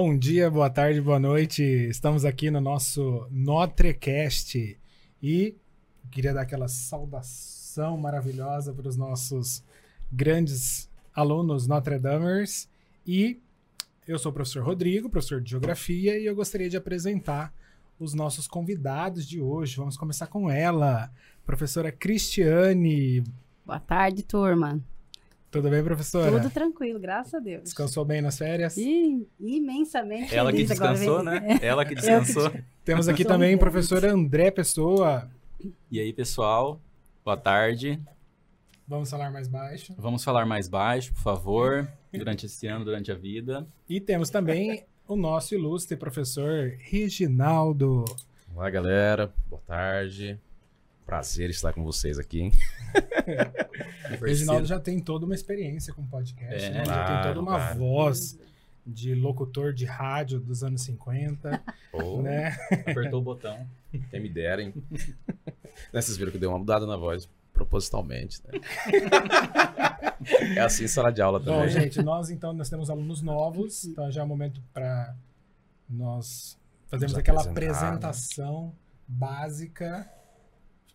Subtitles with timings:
[0.00, 1.60] Bom dia, boa tarde, boa noite.
[1.60, 4.78] Estamos aqui no nosso Notrecast
[5.20, 5.56] e
[6.08, 9.60] queria dar aquela saudação maravilhosa para os nossos
[10.12, 12.68] grandes alunos Notre Damers
[13.04, 13.40] e
[14.06, 17.52] eu sou o professor Rodrigo, professor de Geografia, e eu gostaria de apresentar
[17.98, 19.78] os nossos convidados de hoje.
[19.78, 21.10] Vamos começar com ela,
[21.44, 23.24] professora Cristiane.
[23.66, 24.80] Boa tarde, turma.
[25.50, 26.30] Tudo bem, professora?
[26.40, 27.64] Tudo tranquilo, graças a Deus.
[27.64, 28.76] Descansou bem nas férias?
[28.76, 31.58] Ih, imensamente Ela que agora, descansou, vem- né?
[31.62, 32.52] Ela que descansou.
[32.84, 35.30] Temos aqui também o professor André Pessoa.
[35.90, 36.78] E aí, pessoal?
[37.24, 37.98] Boa tarde.
[38.86, 39.94] Vamos falar mais baixo.
[39.98, 43.66] Vamos falar mais baixo, por favor, durante esse ano, durante a vida.
[43.88, 48.04] E temos também o nosso ilustre professor Reginaldo.
[48.54, 49.32] Olá, galera.
[49.48, 50.38] Boa tarde.
[51.08, 52.42] Prazer estar com vocês aqui.
[52.42, 52.52] hein?
[54.20, 56.84] O Reginaldo já tem toda uma experiência com podcast, É, né?
[56.84, 57.78] já tem claro, toda uma claro.
[57.78, 58.38] voz
[58.86, 62.56] de locutor de rádio dos anos 50, Pô, né?
[62.86, 63.66] Apertou o botão.
[64.10, 64.74] Quem me dera, hein?
[65.92, 68.42] Né, Vocês viram que deu uma mudada na voz, propositalmente.
[68.46, 68.60] Né?
[70.56, 71.68] é assim em sala de aula Bom, também.
[71.70, 75.14] gente, nós então nós temos alunos novos, então já é o momento para
[75.88, 77.50] nós fazermos aquela né?
[77.50, 78.74] apresentação
[79.06, 80.10] básica.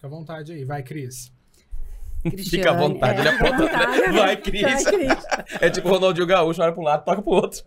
[0.03, 1.31] Fica à vontade aí, vai, Cris.
[2.23, 4.01] Cristiane, Fica à vontade, ele fica à aponta, vontade.
[4.01, 4.11] né?
[4.11, 4.61] Vai, Cris.
[4.61, 5.25] Vai, Cris.
[5.61, 7.61] É tipo o Ronaldinho Gaúcho, olha para um lado, toca pro outro.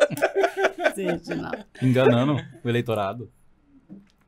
[0.95, 1.51] Gente, não.
[1.81, 3.33] Enganando o eleitorado.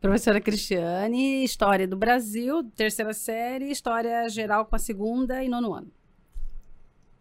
[0.00, 5.92] Professora Cristiane, História do Brasil, terceira série, História Geral com a segunda e nono ano.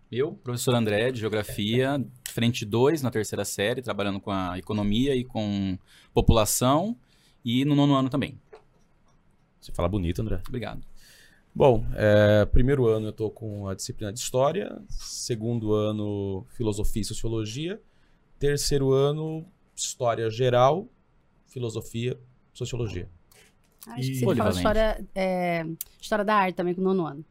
[0.09, 5.25] Eu, professor André, de Geografia, frente 2 na terceira série, trabalhando com a economia e
[5.25, 5.77] com
[6.13, 6.95] população.
[7.43, 8.38] E no nono ano também.
[9.59, 10.41] Você fala bonito, André.
[10.47, 10.81] Obrigado.
[11.53, 17.05] Bom, é, primeiro ano eu tô com a disciplina de História, segundo ano Filosofia e
[17.05, 17.82] Sociologia,
[18.37, 19.43] terceiro ano
[19.76, 20.87] História Geral,
[21.48, 22.17] Filosofia,
[22.54, 23.09] Sociologia.
[23.87, 25.65] Acho E- que você fala história, é,
[25.99, 27.26] história da arte também com o nono ano.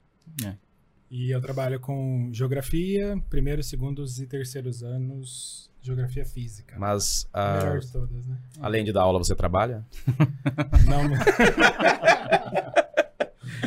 [1.18, 6.76] E eu trabalho com geografia, primeiros, segundos e terceiros anos, geografia física.
[6.78, 8.36] Mas, A ah, melhor de todas, né?
[8.60, 9.82] além de dar aula, você trabalha?
[10.86, 11.08] Não,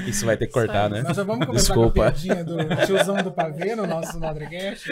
[0.09, 1.02] Isso vai ter que cortar, né?
[1.02, 1.94] nós já vamos começar Desculpa.
[1.94, 4.90] com a piadinha do tiozão do pavê no nosso Nodrecast.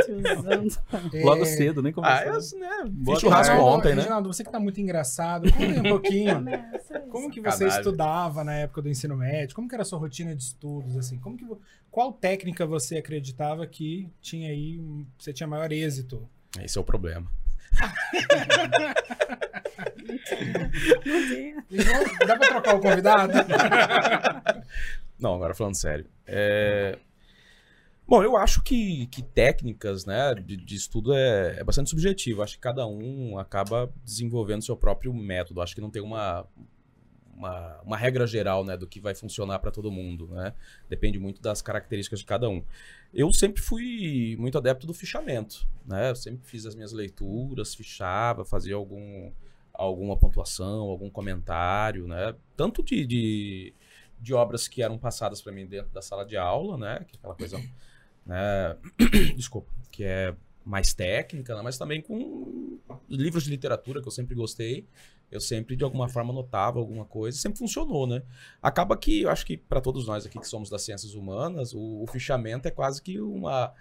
[1.14, 2.60] É, Logo cedo, nem Ah, começou.
[2.60, 2.84] é, né?
[2.90, 3.96] Boa Fiz churrasco Reginaldo, ontem, né?
[3.96, 6.46] Reginaldo, você que tá muito engraçado, conta aí um pouquinho.
[6.76, 7.00] Isso.
[7.10, 7.80] Como que você Sacanagem.
[7.80, 9.56] estudava na época do ensino médio?
[9.56, 11.18] Como que era a sua rotina de estudos, assim?
[11.18, 11.46] Como que,
[11.90, 14.80] qual técnica você acreditava que tinha aí,
[15.18, 16.28] você tinha maior êxito?
[16.62, 17.28] Esse é o problema.
[21.70, 23.34] Então, dá pra trocar o convidado?
[25.20, 26.06] Não, agora falando sério.
[26.26, 26.98] É,
[28.08, 32.42] Bom, eu acho que, que técnicas né, de, de estudo é, é bastante subjetivo.
[32.42, 35.62] Acho que cada um acaba desenvolvendo seu próprio método.
[35.62, 36.48] Acho que não tem uma,
[37.36, 40.26] uma, uma regra geral né, do que vai funcionar para todo mundo.
[40.28, 40.54] Né?
[40.88, 42.64] Depende muito das características de cada um.
[43.14, 45.68] Eu sempre fui muito adepto do fichamento.
[45.86, 46.12] Né?
[46.12, 49.34] Eu sempre fiz as minhas leituras, fichava, fazia algum,
[49.74, 52.08] alguma pontuação, algum comentário.
[52.08, 52.34] Né?
[52.56, 53.74] Tanto de, de,
[54.20, 57.06] de obras que eram passadas para mim dentro da sala de aula, né?
[57.08, 57.58] que é aquela coisa
[58.26, 58.76] né?
[59.36, 60.34] Desculpa, que é
[60.66, 61.62] mais técnica, né?
[61.62, 62.78] mas também com
[63.10, 64.86] livros de literatura que eu sempre gostei.
[65.30, 67.38] Eu sempre, de alguma forma, notava alguma coisa.
[67.38, 68.22] Sempre funcionou, né?
[68.62, 72.02] Acaba que, eu acho que para todos nós aqui que somos das ciências humanas, o,
[72.02, 73.74] o fichamento é quase que uma,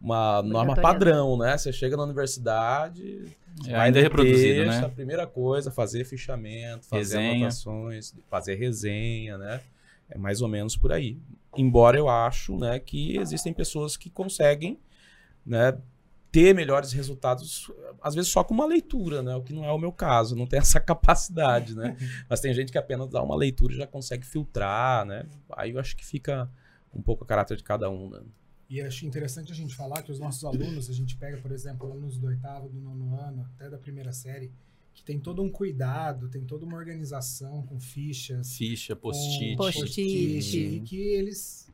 [0.00, 1.56] uma norma padrão, né?
[1.56, 4.86] Você chega na universidade, É, vai ainda é reproduzido, texto, né?
[4.86, 7.36] A primeira coisa, fazer fichamento, fazer Resenha.
[7.46, 9.60] anotações, fazer resenha, né?
[10.08, 11.18] É mais ou menos por aí.
[11.56, 14.78] Embora eu acho, né, que existem pessoas que conseguem,
[15.44, 15.78] né,
[16.30, 17.70] ter melhores resultados,
[18.02, 19.34] às vezes só com uma leitura, né?
[19.34, 21.96] O que não é o meu caso, não tem essa capacidade, né?
[22.28, 25.26] Mas tem gente que apenas dá uma leitura e já consegue filtrar, né?
[25.56, 26.50] Aí eu acho que fica
[26.94, 28.20] um pouco a caráter de cada um, né?
[28.68, 31.90] E acho interessante a gente falar que os nossos alunos, a gente pega, por exemplo,
[31.90, 34.52] alunos do oitavo, do nono ano, até da primeira série,
[34.98, 39.56] que tem todo um cuidado, tem toda uma organização com fichas, Ficha, post-it.
[39.56, 40.00] Post-it.
[40.00, 41.70] e que eles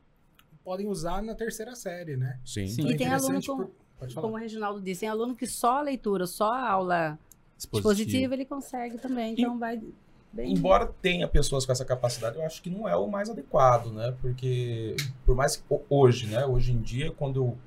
[0.63, 2.39] podem usar na terceira série, né?
[2.45, 2.67] Sim.
[2.67, 2.81] Sim.
[2.81, 3.57] Então é E tem aluno interessante com-
[4.05, 4.13] por-.
[4.21, 7.17] Como o Reginaldo disse, tem aluno que só a leitura, só a aula
[7.57, 9.33] dispositiva ele consegue também.
[9.33, 9.81] Então vai
[10.31, 10.53] bem.
[10.53, 14.13] Embora tenha pessoas com essa capacidade, eu acho que não é o mais adequado, né?
[14.21, 14.95] Porque,
[15.25, 16.45] por mais que ho- hoje, né?
[16.45, 17.57] Hoje em dia, quando eu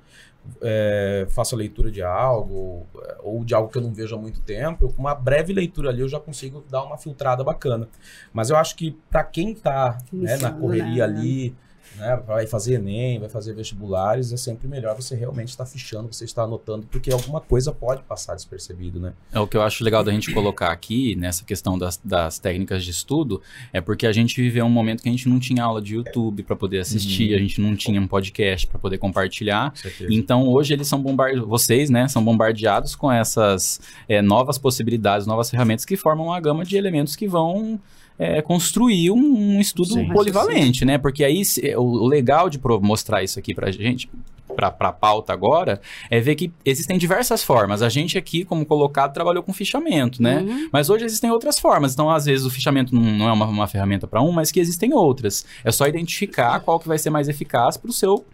[0.61, 4.19] é, faço a leitura de algo, é, ou de algo que eu não vejo há
[4.19, 7.87] muito tempo, eu, com uma breve leitura ali eu já consigo dar uma filtrada bacana.
[8.33, 11.19] Mas eu acho que para quem tá né, na correria né?
[11.19, 11.55] ali,
[11.99, 16.25] né, vai fazer Enem, vai fazer vestibulares, é sempre melhor você realmente estar fichando, você
[16.25, 19.13] estar anotando, porque alguma coisa pode passar despercebido, né?
[19.31, 22.83] É o que eu acho legal da gente colocar aqui, nessa questão das, das técnicas
[22.83, 23.41] de estudo,
[23.73, 26.43] é porque a gente viveu um momento que a gente não tinha aula de YouTube
[26.43, 27.35] para poder assistir, Uhum.
[27.35, 29.73] a gente não tinha um podcast para poder compartilhar.
[29.97, 30.05] Com.
[30.09, 35.49] Então hoje eles são bombardeados, vocês, né, são bombardeados com essas é, novas possibilidades, novas
[35.49, 37.79] ferramentas que formam uma gama de elementos que vão
[38.19, 40.09] é, construir um, um estudo Sim.
[40.11, 40.97] polivalente, né?
[40.97, 44.09] Porque aí se- o, legal de pro- mostrar isso aqui pra gente,
[44.55, 45.79] pra, pra pauta agora,
[46.09, 47.81] é ver que existem diversas formas.
[47.81, 50.39] A gente aqui, como colocado, trabalhou com fichamento, né?
[50.41, 50.69] Uhum.
[50.73, 51.93] Mas hoje existem outras formas.
[51.93, 54.59] Então, às vezes, o fichamento não, não é uma, uma ferramenta para um, mas que
[54.59, 55.45] existem outras.
[55.63, 58.25] É só identificar qual que vai ser mais eficaz para o seu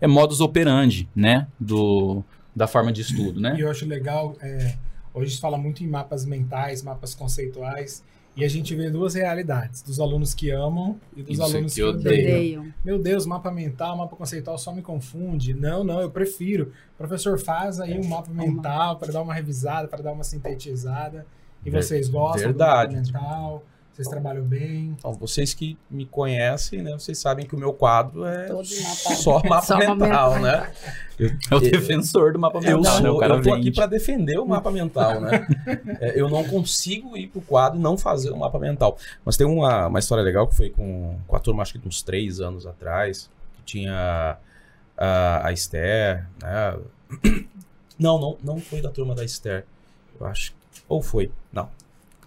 [0.00, 1.48] é, modus operandi, né?
[1.58, 2.22] Do,
[2.54, 3.56] da forma de estudo, E né?
[3.58, 4.74] eu acho legal, é,
[5.12, 9.82] hoje se fala muito em mapas mentais, mapas conceituais, e a gente vê duas realidades,
[9.82, 12.30] dos alunos que amam e dos Isso alunos que odeiam.
[12.38, 12.66] Odeiam.
[12.84, 15.52] Meu Deus, mapa mental, mapa conceitual só me confunde.
[15.52, 16.72] Não, não, eu prefiro.
[16.96, 21.26] Professor, faz aí um mapa mental para dar uma revisada, para dar uma sintetizada.
[21.64, 22.96] E Ver- vocês gostam verdade.
[22.96, 23.64] do mapa mental?
[23.92, 24.96] Vocês trabalham bem?
[24.98, 29.62] Então, vocês que me conhecem, né, vocês sabem que o meu quadro é só mapa
[29.62, 30.72] Só mental, né?
[31.18, 33.08] Eu, É o defensor do mapa eu, mental, né?
[33.10, 35.46] O sou, cara eu tô aqui para defender o mapa mental, né?
[36.00, 38.96] É, eu não consigo ir pro quadro e não fazer o mapa mental.
[39.24, 41.86] Mas tem uma, uma história legal que foi com, com a turma, acho que de
[41.86, 44.38] uns três anos atrás, que tinha
[44.96, 46.78] a, a Esther, né?
[47.98, 49.66] Não, não, não foi da turma da Esther.
[50.18, 50.54] Eu acho.
[50.88, 51.30] Ou foi?
[51.52, 51.68] Não.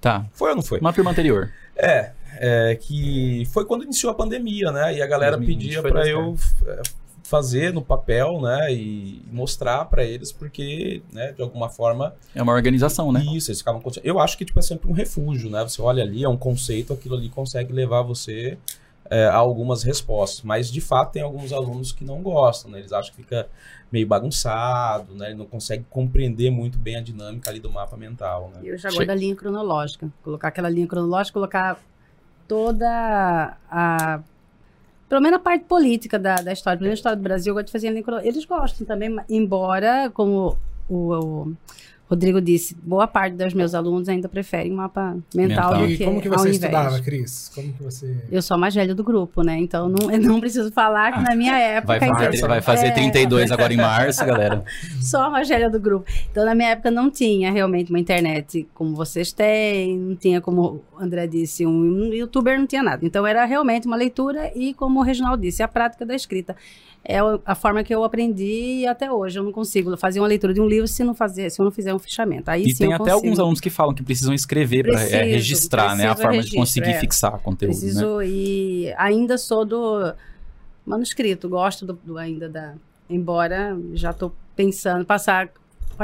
[0.06, 0.24] Tá.
[0.34, 0.80] Foi ou não foi?
[0.80, 1.52] Uma turma anterior.
[1.76, 4.96] É, é que foi quando iniciou a pandemia, né?
[4.96, 6.38] E a galera 2020 pedia para eu
[6.68, 6.82] é,
[7.24, 8.72] fazer no papel, né?
[8.72, 11.32] E mostrar para eles porque, né?
[11.32, 13.26] De alguma forma É uma organização, né?
[13.34, 13.82] isso, eles ficavam.
[14.04, 15.64] Eu acho que tipo é sempre um refúgio, né?
[15.64, 18.60] Você olha ali, é um conceito, aquilo ali consegue levar você
[19.10, 20.42] é, a algumas respostas.
[20.44, 22.80] Mas de fato tem alguns alunos que não gostam, né?
[22.80, 23.48] Eles acham que fica
[23.92, 25.28] meio bagunçado, né?
[25.28, 28.62] Ele não consegue compreender muito bem a dinâmica ali do mapa mental, né?
[28.64, 30.10] Eu já Che- gosto da linha cronológica.
[30.24, 31.80] Colocar aquela linha cronológica, colocar
[32.48, 34.20] toda a.
[35.08, 36.78] Pelo menos a parte política da, da história.
[36.78, 38.34] Pelo menos a história do Brasil, eu gosto de fazer a linha cronológica.
[38.34, 40.58] Eles gostam também, embora, como
[40.90, 41.54] o, o
[42.08, 45.78] Rodrigo disse, boa parte dos meus alunos ainda preferem mapa mental, Mental.
[45.80, 47.52] do E que como que você estudava, Cris?
[47.54, 48.18] Como que você...
[48.32, 49.58] Eu sou a mais velha do grupo, né?
[49.58, 52.00] Então não, eu não preciso falar que na minha época.
[52.00, 54.64] Vai fazer, então, vai fazer é, 32 agora em março, galera.
[55.02, 56.10] Só a mais velha do grupo.
[56.32, 60.84] Então, na minha época, não tinha realmente uma internet como vocês têm, não tinha, como
[60.94, 63.06] o André disse, um youtuber, não tinha nada.
[63.06, 66.56] Então, era realmente uma leitura e, como o Reginaldo disse, a prática da escrita.
[67.08, 70.54] É a forma que eu aprendi e até hoje eu não consigo fazer uma leitura
[70.56, 72.50] de um livro se não fazer, se eu não fizer um fichamento.
[72.50, 73.16] Aí E sim tem até consigo.
[73.18, 76.08] alguns alunos que falam que precisam escrever para Preciso, registrar, né?
[76.08, 77.00] A forma de registro, conseguir é.
[77.00, 77.80] fixar conteúdo, né?
[77.80, 80.14] Preciso e ainda sou do
[80.86, 82.74] manuscrito, gosto do, do- ainda da.
[83.10, 85.50] Embora já estou pensando passar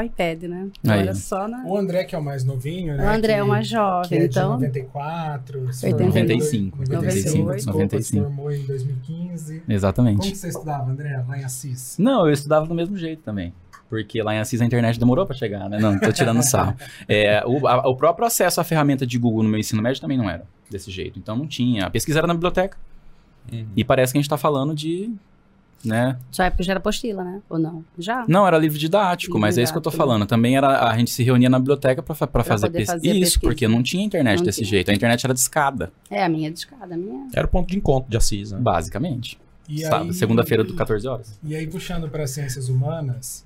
[0.02, 0.68] iPad, né?
[0.86, 1.00] Aí.
[1.00, 1.64] Agora só na.
[1.66, 3.04] O André, que é o mais novinho, né?
[3.04, 4.56] O André que, é o mais que jovem, é então.
[4.56, 8.02] de 94, se 85, formou em 95, 95, desculpa, 95.
[8.02, 9.60] se formou em 2015.
[9.60, 10.30] Como Exatamente.
[10.30, 11.96] que você estudava, André, lá em Assis?
[11.98, 13.52] Não, eu estudava do mesmo jeito também.
[13.88, 15.78] Porque lá em Assis a internet demorou para chegar, né?
[15.78, 16.74] Não, tô tirando sarro.
[17.06, 20.16] É, o, a- o próprio acesso à ferramenta de Google no meu ensino médio também
[20.16, 21.18] não era desse jeito.
[21.18, 21.84] Então não tinha.
[21.86, 22.78] A pesquisa era na biblioteca.
[23.52, 23.66] Uhum.
[23.76, 25.12] E parece que a gente tá falando de.
[25.84, 26.16] Né?
[26.30, 27.42] Sua época já era apostila, né?
[27.50, 27.84] Ou não?
[27.98, 28.24] Já?
[28.28, 29.96] Não, era livro didático, Livro mas é isso que eu tô né?
[29.96, 30.26] falando.
[30.26, 32.92] Também era a gente se reunia na biblioteca para fazer pesquisa.
[32.92, 33.40] fazer Isso, pesquisa.
[33.40, 34.70] porque não tinha internet Não desse tinha.
[34.70, 34.90] jeito.
[34.90, 37.26] A internet era de escada, É, a minha de escada, minha.
[37.34, 38.58] Era o ponto de encontro de Assis, né?
[38.60, 39.38] basicamente.
[39.68, 41.38] E Segunda-feira, do 14 horas.
[41.42, 43.44] E aí, puxando para as ciências humanas,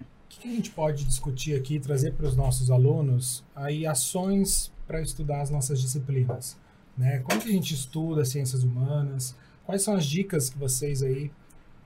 [0.00, 4.72] o que, que a gente pode discutir aqui, trazer para os nossos alunos aí ações
[4.86, 6.56] para estudar as nossas disciplinas?
[6.96, 7.18] Né?
[7.20, 9.36] Como que a gente estuda as ciências humanas?
[9.64, 11.30] Quais são as dicas que vocês aí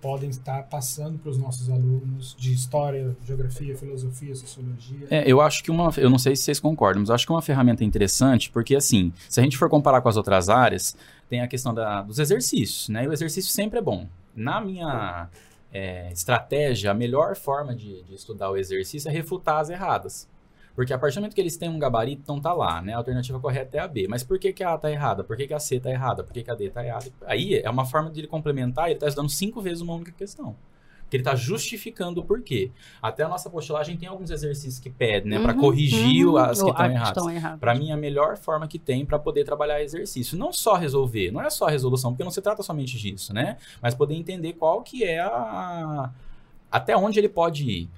[0.01, 5.07] podem estar passando para os nossos alunos de história, geografia, filosofia, sociologia?
[5.11, 5.91] É, eu acho que uma.
[5.97, 9.39] Eu não sei se vocês concordam, mas acho que uma ferramenta interessante, porque assim, se
[9.41, 10.97] a gente for comparar com as outras áreas,
[11.29, 13.05] tem a questão da- dos exercícios, né?
[13.05, 14.07] E o exercício sempre é bom.
[14.35, 15.29] Na minha
[15.73, 20.29] é, estratégia, a melhor forma de, de estudar o exercício é refutar as erradas.
[20.81, 22.95] Porque a partir do momento que eles têm um gabarito, então tá lá, né?
[22.95, 24.09] A alternativa correta é a B.
[24.09, 25.23] Mas por que, que a A tá errada?
[25.23, 26.25] Por que, que a C tá errada?
[26.25, 27.05] Por que, que a D tá errada?
[27.27, 30.11] Aí é uma forma de ele complementar e ele tá estudando cinco vezes uma única
[30.11, 30.57] questão.
[31.03, 32.71] Porque ele tá justificando o porquê.
[33.03, 35.39] Até a nossa postilagem tem alguns exercícios que pedem, né?
[35.39, 36.39] Para Uhum, corrigir uhum.
[36.39, 37.27] as que estão as erradas.
[37.27, 37.61] erradas.
[37.61, 40.39] Para mim, é a melhor forma que tem para poder trabalhar exercício.
[40.39, 43.59] Não só resolver, não é só a resolução, porque não se trata somente disso, né?
[43.83, 46.11] Mas poder entender qual que é a...
[46.73, 47.91] Até onde ele pode ir.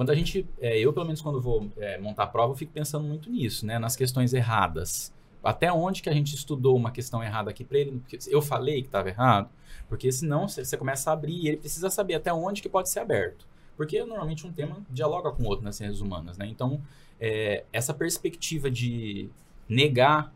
[0.00, 0.48] Quando a gente...
[0.62, 3.66] é, eu, pelo menos, quando vou é, montar a prova, eu fico pensando muito nisso,
[3.66, 3.78] né?
[3.78, 5.12] Nas questões erradas.
[5.44, 8.80] até onde que a gente estudou uma questão errada aqui para ele, porque eu falei
[8.80, 9.50] que estava errado,
[9.90, 13.00] porque senão você começa a abrir e ele precisa saber até onde que pode ser
[13.00, 13.46] aberto.
[13.76, 16.46] Porque normalmente um tema dialoga com o outro nas ciências humanas, né?
[16.46, 16.80] Então,
[17.20, 19.28] é, essa perspectiva de
[19.68, 20.32] negar,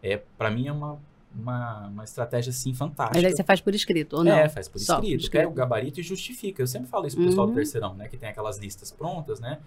[0.00, 0.96] é, para mim, é uma,
[1.34, 3.18] uma, uma, estratégia, assim, fantástica.
[3.18, 4.32] Mas aí você faz por escrito, ou não?
[4.32, 5.10] É, faz por Só escrito.
[5.10, 5.40] Por escrito.
[5.40, 6.62] Pega o gabarito e justifica.
[6.62, 7.56] Eu sempre falo isso pro pessoal do uhum.
[7.56, 8.08] terceirão, né?
[8.08, 9.58] Que tem aquelas listas prontas, né?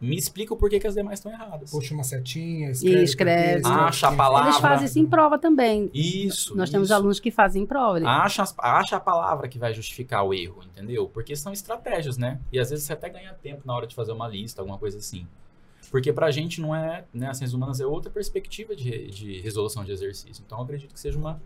[0.00, 1.70] me explica o porquê que as demais estão erradas.
[1.70, 3.00] Puxa uma setinha, escreve.
[3.00, 3.62] E escreve.
[3.66, 4.50] Acha a palavra.
[4.50, 5.90] Eles fazem isso em prova também.
[5.92, 6.56] Isso.
[6.56, 6.72] Nós isso.
[6.72, 7.98] temos alunos que fazem em prova.
[8.06, 11.08] Acha, acha a palavra que vai justificar o erro, entendeu?
[11.08, 12.38] Porque são estratégias, né?
[12.52, 14.98] E às vezes você até ganha tempo na hora de fazer uma lista, alguma coisa
[14.98, 15.26] assim.
[15.90, 19.84] Porque pra gente não é, né, as ciências humanas é outra perspectiva de, de resolução
[19.84, 20.42] de exercício.
[20.44, 21.40] Então eu acredito que seja uma,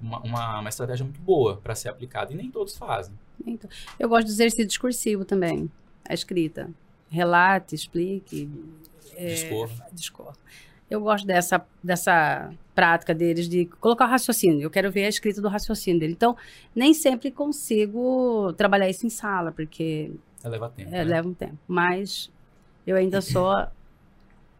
[0.00, 2.32] uma, uma, uma estratégia muito boa para ser aplicada.
[2.32, 3.14] E nem todos fazem.
[3.46, 3.68] Então,
[3.98, 5.70] eu gosto do exercício discursivo também,
[6.08, 6.70] a escrita
[7.08, 8.50] relate, explique.
[9.14, 9.86] É, discorra.
[9.92, 10.32] discorra.
[10.88, 14.62] Eu gosto dessa, dessa prática deles de colocar o raciocínio.
[14.62, 16.12] Eu quero ver a escrita do raciocínio dele.
[16.12, 16.36] Então,
[16.74, 20.12] nem sempre consigo trabalhar isso em sala, porque.
[20.44, 20.88] É, leva tempo.
[20.90, 21.04] É, né?
[21.04, 21.58] leva um tempo.
[21.66, 22.30] Mas
[22.86, 23.50] eu ainda sou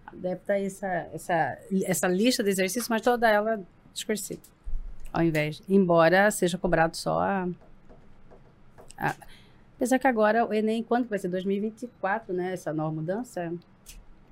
[0.06, 3.60] adepta a essa, essa, essa lista de exercícios, mas toda ela
[3.92, 4.40] discursiva.
[5.12, 5.62] Ao invés.
[5.68, 7.48] Embora seja cobrado só a,
[8.98, 9.14] a
[9.76, 11.28] Apesar que agora o Enem, quando vai ser?
[11.28, 12.54] 2024, né?
[12.54, 13.52] Essa nova mudança?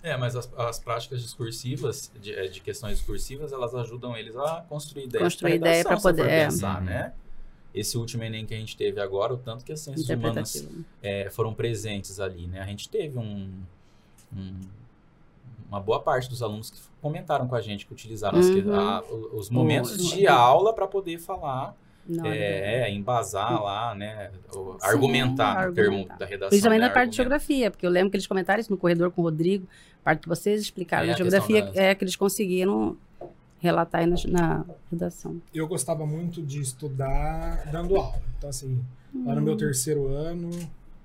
[0.03, 4.65] É, mas as, as práticas discursivas, de, é, de, questões discursivas, elas ajudam eles a
[4.69, 6.45] construir ideias Construir ideia para poder é.
[6.47, 6.87] pensar, uhum.
[6.87, 7.13] né?
[7.75, 10.67] Esse último Enem que a gente teve agora, o tanto que as ciências humanas
[11.03, 12.61] é, foram presentes ali, né?
[12.61, 13.51] A gente teve um,
[14.37, 14.61] um,
[15.69, 18.73] uma boa parte dos alunos que comentaram com a gente, que utilizaram uhum.
[18.73, 19.03] as, a,
[19.37, 20.17] os momentos uhum.
[20.17, 21.77] de aula para poder falar
[22.23, 24.31] é, é, embasar lá, né?
[24.51, 26.49] Sim, argumentar, argumentar, termo da redação.
[26.51, 29.11] Principalmente né, na parte de geografia, porque eu lembro que eles comentaram isso no corredor
[29.11, 29.67] com o Rodrigo,
[30.03, 31.05] parte que vocês explicaram.
[31.05, 32.97] É, na geografia é que eles conseguiram
[33.59, 35.41] relatar aí na, na, redação.
[35.55, 38.21] Eu gostava muito de estudar dando aula.
[38.37, 39.25] Então, assim, hum.
[39.27, 39.57] lá no meu hum.
[39.57, 40.51] terceiro ano,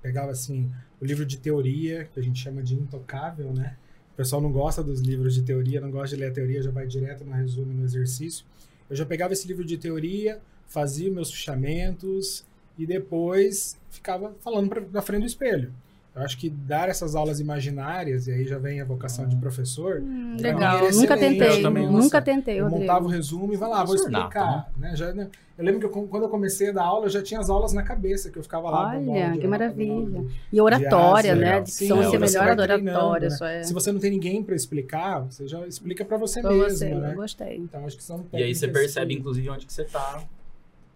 [0.02, 3.76] pegava, assim, o livro de teoria, que a gente chama de intocável, né?
[4.12, 6.70] O pessoal não gosta dos livros de teoria, não gosta de ler a teoria, já
[6.70, 8.44] vai direto no resumo, no exercício.
[8.88, 12.44] Eu já pegava esse livro de teoria, fazia meus fichamentos
[12.76, 15.72] e depois ficava falando pra, na frente do espelho.
[16.20, 20.00] Eu acho que dar essas aulas imaginárias, e aí já vem a vocação de professor.
[20.00, 21.48] Hum, legal, é nunca tentei.
[21.48, 22.60] Eu também, nunca tentei.
[22.60, 24.70] Eu montava o resumo e vai lá, vou explicar.
[24.76, 24.90] Né?
[24.90, 24.96] né?
[24.96, 25.28] Já, né?
[25.56, 27.72] Eu lembro que eu, quando eu comecei a dar aula, eu já tinha as aulas
[27.72, 28.90] na cabeça, que eu ficava lá.
[28.90, 30.26] Olha, que maravilha.
[30.52, 31.60] E oratória, né?
[31.60, 33.28] Dicção ser melhor da oratória.
[33.28, 33.60] Né?
[33.60, 33.62] É.
[33.62, 36.68] Se você não tem ninguém para explicar, você já explica para você pra mesmo.
[36.68, 37.12] Você, né?
[37.12, 37.56] Eu gostei.
[37.56, 39.20] Então, acho que são e aí você percebe, que...
[39.20, 40.22] inclusive, onde que você está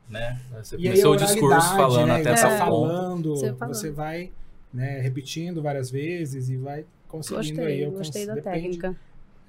[0.09, 0.39] né?
[0.53, 2.21] Você e começou o discurso falando né?
[2.21, 2.59] até essa é.
[2.59, 4.31] falando, você, você vai
[4.75, 7.83] né, repetindo várias vezes e vai conseguindo gostei, aí.
[7.83, 8.97] Eu gostei da depende, técnica.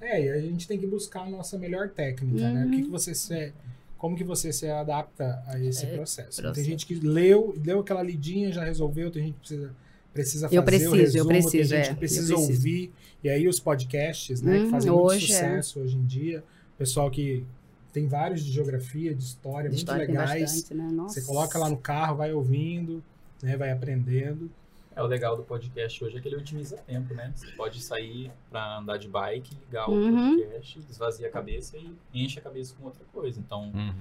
[0.00, 2.54] É, e a gente tem que buscar a nossa melhor técnica, uhum.
[2.54, 2.66] né?
[2.66, 2.90] O que, que uhum.
[2.90, 3.52] você se,
[3.98, 6.40] como que você se adapta a esse é, processo.
[6.40, 6.54] processo.
[6.54, 9.74] Tem gente que leu, deu aquela lidinha, já resolveu, tem gente que precisa
[10.12, 12.92] precisa fazer eu preciso, o resumo, eu preciso, tem gente é, que precisa ouvir.
[13.22, 15.20] E aí os podcasts, né, que fazem muito é.
[15.20, 16.44] sucesso hoje em dia.
[16.78, 17.44] Pessoal que
[17.92, 20.52] tem vários de geografia, de história, de muito história legais.
[20.52, 21.04] Bastante, né?
[21.08, 23.02] Você coloca lá no carro, vai ouvindo,
[23.42, 23.56] né?
[23.56, 24.50] vai aprendendo.
[24.96, 27.30] É, o legal do podcast hoje é que ele otimiza tempo, né?
[27.36, 30.32] Você pode sair para andar de bike, ligar uhum.
[30.32, 33.38] o podcast, esvazia a cabeça e enche a cabeça com outra coisa.
[33.38, 33.94] Então, uhum.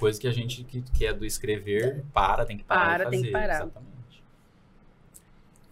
[0.00, 3.16] coisa que a gente que, que é do escrever, para, tem que parar para, fazer.
[3.16, 3.62] Tem que parar.
[3.62, 4.24] Exatamente.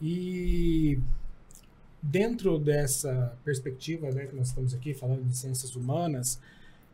[0.00, 1.00] E
[2.00, 6.40] dentro dessa perspectiva, né, que nós estamos aqui falando de ciências humanas,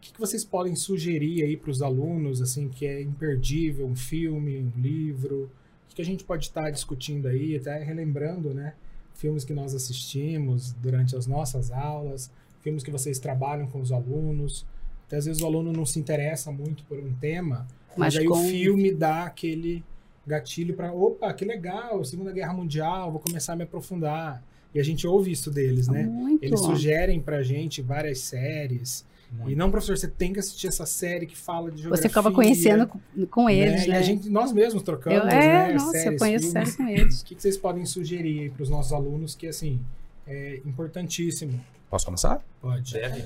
[0.04, 4.58] que, que vocês podem sugerir aí para os alunos, assim, que é imperdível, um filme,
[4.58, 5.50] um livro?
[5.94, 8.74] Que a gente pode estar discutindo aí, até relembrando, né?
[9.14, 14.66] Filmes que nós assistimos durante as nossas aulas, filmes que vocês trabalham com os alunos.
[15.06, 18.26] Até às vezes o aluno não se interessa muito por um tema, mas, mas aí
[18.26, 18.34] com...
[18.34, 19.84] o filme dá aquele
[20.26, 24.42] gatilho para, opa, que legal, Segunda Guerra Mundial, vou começar a me aprofundar.
[24.74, 26.02] E a gente ouve isso deles, né?
[26.02, 26.42] Muito.
[26.42, 29.50] Eles sugerem pra gente várias séries, muito.
[29.50, 32.02] E não, professor, você tem que assistir essa série que fala de geografia.
[32.02, 32.88] Você acaba conhecendo
[33.30, 33.88] com eles, né?
[33.88, 33.94] né?
[33.94, 35.72] E a gente, nós mesmos trocamos, eu, é, né?
[35.74, 37.20] Nossa, séries, eu conheço séries com eles.
[37.24, 39.80] O que, que vocês podem sugerir para os nossos alunos que, assim,
[40.26, 41.60] é importantíssimo?
[41.90, 42.42] Posso começar?
[42.60, 42.92] Pode.
[42.92, 43.24] Deve.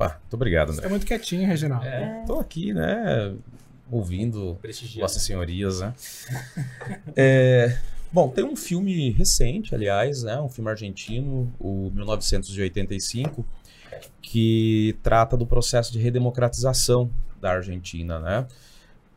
[0.00, 0.82] Opa, muito obrigado, André.
[0.82, 1.86] Você é muito quietinho, Reginaldo.
[1.86, 3.34] É, tô aqui, né,
[3.90, 4.58] ouvindo
[4.98, 5.94] Vossas Senhorias, né?
[7.16, 7.78] é,
[8.10, 13.44] bom, tem um filme recente, aliás, né, um filme argentino, o 1985,
[14.20, 18.46] que trata do processo de redemocratização da Argentina, né?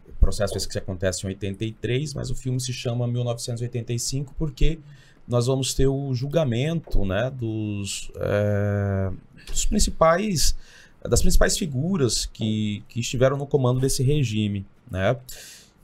[0.07, 4.79] O processo esse que acontece em 83, mas o filme se chama 1985 porque
[5.27, 9.09] nós vamos ter o julgamento, né, dos, é,
[9.47, 10.55] dos principais
[11.07, 15.17] das principais figuras que, que estiveram no comando desse regime, né?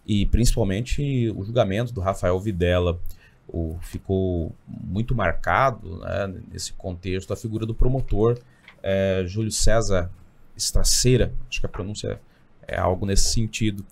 [0.06, 3.00] E principalmente o julgamento do Rafael Videla
[3.48, 8.40] o, ficou muito marcado né, nesse contexto a figura do promotor
[8.84, 10.10] é, Júlio César
[10.56, 12.20] Estraceira, acho que a pronúncia
[12.68, 13.86] é algo nesse sentido,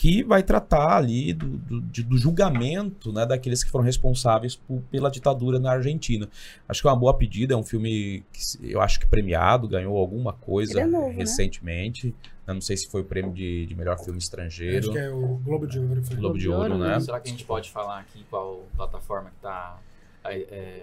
[0.00, 5.10] que vai tratar ali do, do, do julgamento né, daqueles que foram responsáveis por, pela
[5.10, 6.26] ditadura na Argentina.
[6.66, 9.94] Acho que é uma boa pedida, é um filme que eu acho que premiado, ganhou
[9.98, 11.16] alguma coisa é novo, né?
[11.16, 12.14] recentemente.
[12.46, 12.54] Né?
[12.54, 14.78] Não sei se foi o prêmio de, de melhor filme estrangeiro.
[14.78, 16.02] Acho que é o Globo de Ouro.
[16.02, 16.16] Foi.
[16.16, 16.94] Globo de Globo de Ouro, Ouro, né?
[16.94, 17.00] né?
[17.00, 19.78] Será que a gente pode falar aqui qual plataforma que está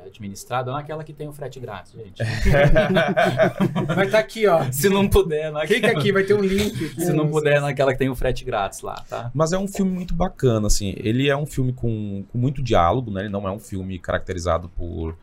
[0.05, 0.71] administrada?
[0.71, 2.21] Não é aquela que tem o frete grátis, gente.
[3.95, 4.71] Vai estar aqui, ó.
[4.71, 5.67] Se não puder, naquela...
[5.67, 6.85] Clica aqui, vai ter um link.
[6.85, 7.01] aqui.
[7.01, 9.31] Se não puder, naquela que tem o frete grátis lá, tá?
[9.33, 10.93] Mas é um filme muito bacana, assim.
[10.97, 13.21] Ele é um filme com, com muito diálogo, né?
[13.21, 15.17] Ele não é um filme caracterizado por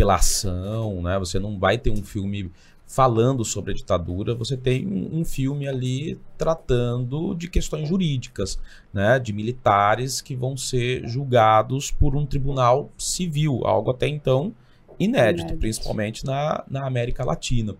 [0.00, 1.18] pela ação, né?
[1.18, 2.50] Você não vai ter um filme
[2.90, 8.58] falando sobre a ditadura, você tem um, um filme ali tratando de questões jurídicas,
[8.92, 9.16] né?
[9.20, 14.52] De militares que vão ser julgados por um tribunal civil, algo até então
[14.98, 15.60] inédito, Inédito.
[15.60, 17.76] principalmente na, na América Latina.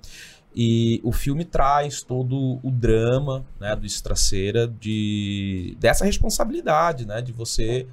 [0.54, 7.32] E o filme traz todo o drama né, do Estraceira de, dessa responsabilidade, né, de
[7.32, 7.86] você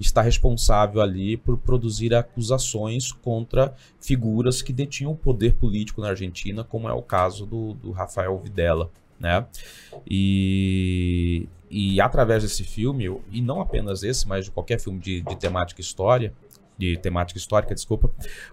[0.00, 6.62] estar responsável ali por produzir acusações contra figuras que detinham o poder político na Argentina,
[6.62, 8.90] como é o caso do, do Rafael Videla.
[9.18, 9.46] Né?
[10.08, 15.36] E, e através desse filme, e não apenas esse, mas de qualquer filme de, de
[15.36, 16.32] temática história,
[16.78, 18.10] de temática histórica, desculpa,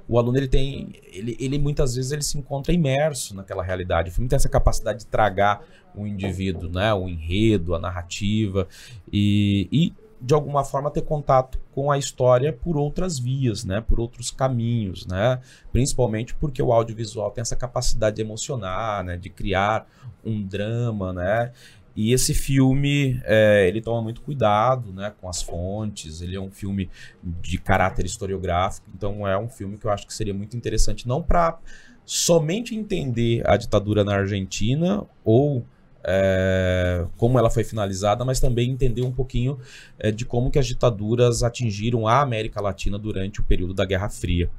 [0.07, 4.09] o aluno ele tem, ele, ele muitas vezes ele se encontra imerso naquela realidade.
[4.09, 5.61] O filme tem essa capacidade de tragar
[5.93, 8.67] o indivíduo, né, o enredo, a narrativa
[9.11, 9.93] e, e
[10.23, 15.05] de alguma forma ter contato com a história por outras vias, né, por outros caminhos,
[15.05, 19.85] né, principalmente porque o audiovisual tem essa capacidade de emocionar, né, de criar
[20.23, 21.51] um drama, né,
[21.95, 26.49] e esse filme, é, ele toma muito cuidado né, com as fontes, ele é um
[26.49, 26.89] filme
[27.21, 31.21] de caráter historiográfico, então é um filme que eu acho que seria muito interessante, não
[31.21, 31.59] para
[32.05, 35.65] somente entender a ditadura na Argentina ou
[36.03, 39.57] é, como ela foi finalizada, mas também entender um pouquinho
[39.97, 44.09] é, de como que as ditaduras atingiram a América Latina durante o período da Guerra
[44.09, 44.49] Fria.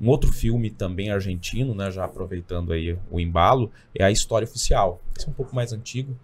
[0.00, 5.02] Um outro filme também argentino, né, já aproveitando aí o embalo, é A História Oficial.
[5.16, 6.16] Esse é um pouco mais antigo,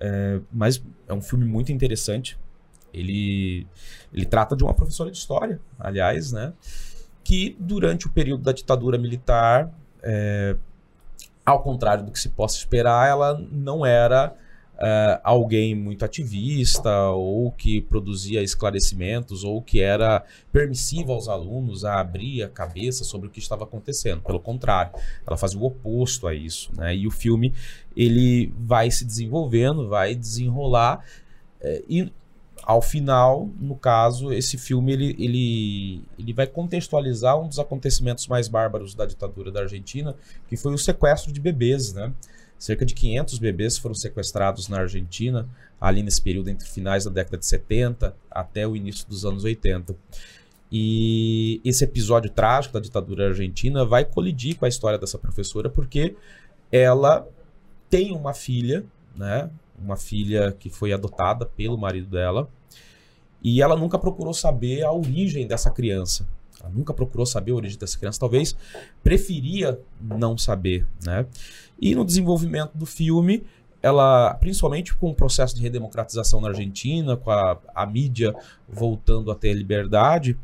[0.00, 2.38] é, mas é um filme muito interessante.
[2.94, 3.66] Ele,
[4.14, 6.52] ele trata de uma professora de história, aliás, né?
[7.22, 9.70] Que durante o período da ditadura militar,
[10.02, 10.56] é,
[11.46, 14.34] ao contrário do que se possa esperar, ela não era
[14.78, 22.00] é, alguém muito ativista ou que produzia esclarecimentos ou que era permissiva aos alunos a
[22.00, 24.20] abrir a cabeça sobre o que estava acontecendo.
[24.22, 24.92] Pelo contrário,
[25.24, 26.72] ela fazia o oposto a isso.
[26.76, 26.96] Né?
[26.96, 27.54] E o filme
[27.96, 31.04] ele vai se desenvolvendo, vai desenrolar
[31.60, 32.12] é, e
[32.66, 38.48] ao final, no caso, esse filme ele, ele, ele vai contextualizar um dos acontecimentos mais
[38.48, 40.16] bárbaros da ditadura da Argentina,
[40.48, 42.12] que foi o sequestro de bebês, né?
[42.58, 45.48] Cerca de 500 bebês foram sequestrados na Argentina,
[45.80, 49.94] ali nesse período entre finais da década de 70 até o início dos anos 80.
[50.72, 56.16] E esse episódio trágico da ditadura argentina vai colidir com a história dessa professora, porque
[56.72, 57.24] ela
[57.88, 59.48] tem uma filha, né?
[59.78, 62.48] Uma filha que foi adotada pelo marido dela,
[63.46, 66.26] e ela nunca procurou saber a origem dessa criança.
[66.60, 68.56] Ela nunca procurou saber a origem dessa criança, talvez
[69.04, 71.24] preferia não saber, né?
[71.80, 73.44] E no desenvolvimento do filme,
[73.80, 78.34] ela, principalmente com o processo de redemocratização na Argentina, com a, a mídia
[78.68, 80.36] voltando a ter liberdade,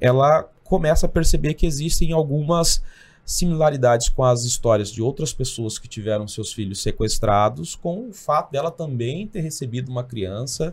[0.00, 2.80] ela começa a perceber que existem algumas
[3.24, 8.52] similaridades com as histórias de outras pessoas que tiveram seus filhos sequestrados, com o fato
[8.52, 10.72] dela também ter recebido uma criança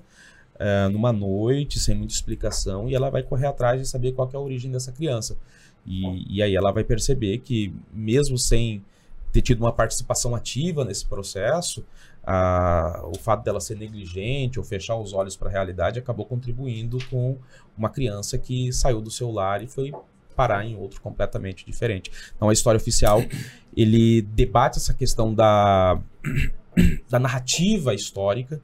[0.61, 4.37] é, numa noite, sem muita explicação, e ela vai correr atrás de saber qual é
[4.37, 5.35] a origem dessa criança.
[5.83, 8.83] E, e aí ela vai perceber que, mesmo sem
[9.31, 11.83] ter tido uma participação ativa nesse processo,
[12.23, 16.99] a, o fato dela ser negligente ou fechar os olhos para a realidade acabou contribuindo
[17.09, 17.37] com
[17.75, 19.91] uma criança que saiu do seu lar e foi
[20.35, 22.11] parar em outro completamente diferente.
[22.35, 23.23] Então a história oficial
[23.75, 25.99] ele debate essa questão da,
[27.09, 28.61] da narrativa histórica,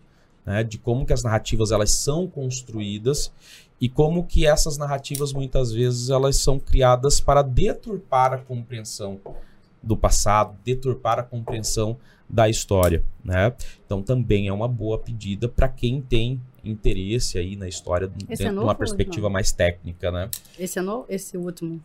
[0.48, 3.34] né, de como que as narrativas elas são construídas
[3.82, 9.20] e como que essas narrativas muitas vezes elas são criadas para deturpar a compreensão
[9.84, 11.98] do passado, deturpar a compreensão
[12.30, 13.54] da história, né?
[13.86, 18.28] Então também é uma boa pedida para quem tem interesse aí na história Esse é
[18.28, 19.34] dentro de novo uma ou perspectiva não?
[19.34, 20.30] mais técnica, né?
[20.58, 21.82] Esse é no, esse último.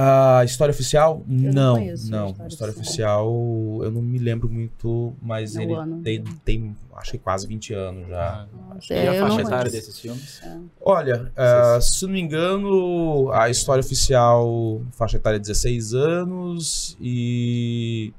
[0.00, 1.24] A história oficial?
[1.26, 1.90] não não, a não.
[1.92, 3.26] história A história oficial.
[3.28, 7.74] oficial eu não me lembro muito, mas Não, ele tem, tem, acho que quase 20
[7.74, 8.46] anos já.
[8.68, 10.40] Nossa, E é, a eu não faixa etária desses filmes?
[10.80, 18.12] Olha, ah, se não me engano, a história oficial, faixa etária 16 anos e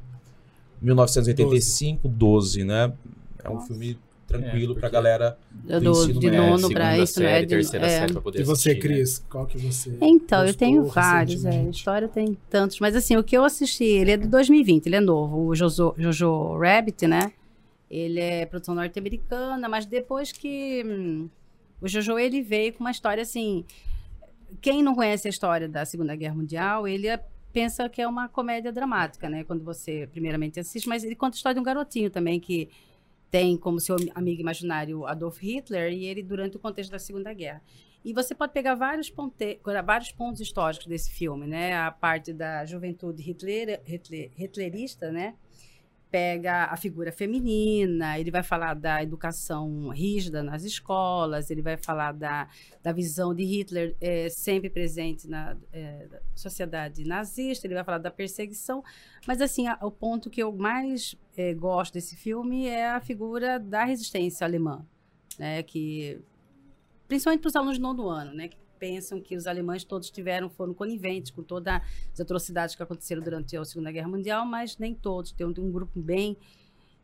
[0.82, 2.92] 1985, 12, né?
[3.44, 3.68] É um Nossa.
[3.68, 3.98] filme
[4.30, 5.38] tranquilo É, pra porque- galera.
[5.68, 7.42] Eu do dou ensino de médio, nono pra isso, série, né?
[7.42, 7.89] De- terceira é.
[7.89, 8.96] série pra poder E você, assistir, né?
[8.96, 9.98] Cris, qual que você.
[10.02, 11.63] Então, eu tenho vários, é.
[11.63, 12.80] História tem tantos.
[12.80, 15.48] Mas assim, o que eu assisti, ele é de 2020, ele é novo.
[15.48, 17.32] O Jojo, Jojo Rabbit, né?
[17.89, 21.30] Ele é produção norte-americana, mas depois que hum,
[21.82, 23.65] o Jojo ele veio com uma história assim.
[24.62, 27.20] Quem não conhece a história da Segunda Guerra Mundial, ele é-
[27.52, 29.44] pensa que é uma comédia dramática, né?
[29.44, 32.70] Quando você primeiramente assiste, mas ele conta a história de um garotinho também que
[33.30, 37.62] tem como seu amigo imaginário Adolf Hitler e ele durante o contexto da Segunda Guerra.
[38.04, 39.60] E você pode pegar vários, ponte...
[39.86, 41.76] vários pontos históricos desse filme, né?
[41.76, 43.82] A parte da juventude Hitler...
[43.86, 44.32] Hitler...
[44.36, 45.36] hitlerista, né?
[46.12, 52.13] Pega a figura feminina, ele vai falar da educação rígida nas escolas, ele vai falar
[52.13, 52.48] da,
[52.82, 58.10] da visão de Hitler eh, sempre presente na eh, sociedade nazista, ele vai falar da
[58.10, 58.84] perseguição.
[59.28, 63.60] Mas, assim, a- o ponto que eu mais eh, gosto desse filme é a figura
[63.60, 64.84] da resistência alemã,
[65.38, 65.62] né?
[65.62, 66.19] Que
[67.08, 68.48] principalmente para os alunos de nono ano, né?
[68.48, 71.82] Que pensam que os alemães todos tiveram, foram coniventes com todas
[72.13, 75.32] as atrocidades que aconteceram durante a Segunda Guerra Mundial, mas nem todos.
[75.32, 76.38] Tem um, um grupo bem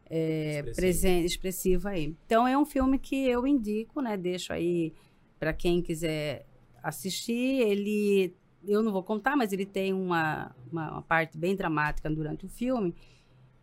[0.10, 0.76] é, Expressivo.
[0.76, 2.16] presente, expressivo aí.
[2.26, 4.16] Então é um filme que eu indico, né?
[4.16, 4.94] Deixo aí
[5.40, 6.46] para quem quiser
[6.82, 7.62] assistir.
[7.62, 8.34] Ele,
[8.68, 12.50] eu não vou contar, mas ele tem uma, uma, uma parte bem dramática durante o
[12.50, 12.94] filme,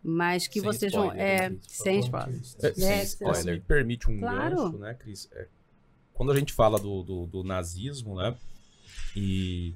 [0.03, 2.35] mas que Sem vocês vão spoiler, é hein, Cris, por sem spoiler.
[2.35, 3.37] É, Sem É, spoiler.
[3.43, 4.57] Se me permite um Claro.
[4.57, 5.29] gancho, né, Cris?
[5.33, 5.47] É,
[6.15, 8.35] quando a gente fala do, do, do nazismo, né,
[9.17, 9.75] e,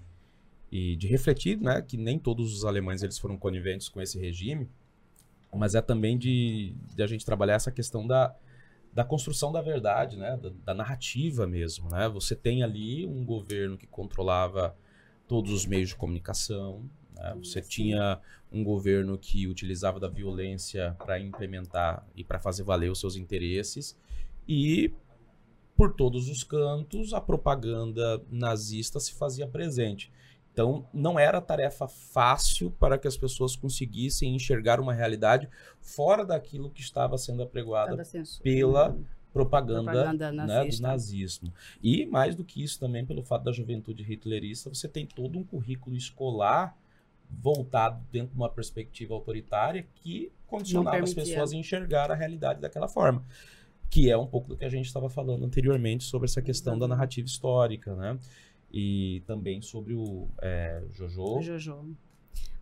[0.70, 4.68] e de refletir, né, que nem todos os alemães eles foram coniventes com esse regime,
[5.54, 8.34] mas é também de, de a gente trabalhar essa questão da,
[8.92, 12.08] da construção da verdade, né, da, da narrativa mesmo, né?
[12.08, 14.76] Você tem ali um governo que controlava
[15.26, 17.34] todos os meios de comunicação, né?
[17.42, 18.20] Você tinha
[18.52, 23.98] um governo que utilizava da violência para implementar e para fazer valer os seus interesses
[24.46, 24.92] e
[25.76, 30.10] por todos os cantos a propaganda nazista se fazia presente.
[30.52, 35.48] Então não era tarefa fácil para que as pessoas conseguissem enxergar uma realidade
[35.80, 38.02] fora daquilo que estava sendo apregoada
[38.42, 38.96] pela
[39.34, 41.52] propaganda, Propaganda né, do nazismo.
[41.82, 45.44] E mais do que isso também pelo fato da juventude hitlerista, você tem todo um
[45.44, 46.74] currículo escolar
[47.28, 52.88] voltado dentro de uma perspectiva autoritária que condicionava as pessoas a enxergar a realidade daquela
[52.88, 53.22] forma.
[53.90, 56.88] Que é um pouco do que a gente estava falando anteriormente sobre essa questão da
[56.88, 58.18] narrativa histórica, né?
[58.72, 61.38] E também sobre o é, Jojo.
[61.38, 61.96] O Jojo.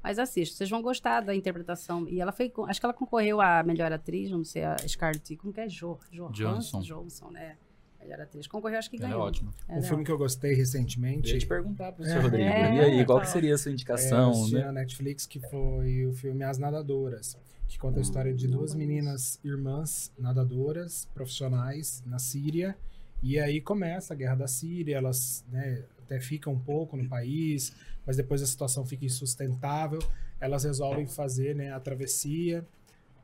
[0.03, 2.07] Mas assista, vocês vão gostar da interpretação.
[2.07, 5.53] E ela foi, acho que ela concorreu a melhor atriz, não sei, a Scarlett, como
[5.53, 5.69] que é?
[5.69, 5.99] Jo,
[6.31, 6.81] Johansson.
[6.81, 7.57] Johnson, né?
[7.99, 8.47] Melhor atriz.
[8.47, 9.27] Concorreu, acho que Ela é ganhou.
[9.27, 9.51] ótima.
[9.67, 12.21] Ela Um é filme que eu gostei Eu ia recentemente te perguntar, professor É.
[12.21, 12.45] Rodrigo.
[12.45, 14.65] É, e aí, qual que seria a sua é, indicação, assisti né?
[14.67, 19.41] na Netflix, que foi o filme As Nadadoras, que conta a história de duas meninas
[19.43, 22.77] irmãs nadadoras profissionais na Síria.
[23.23, 27.75] E aí começa a guerra da Síria, elas né, até ficam um pouco no país,
[28.07, 30.01] mas depois a situação fica insustentável.
[30.41, 32.67] Elas resolvem fazer né, a travessia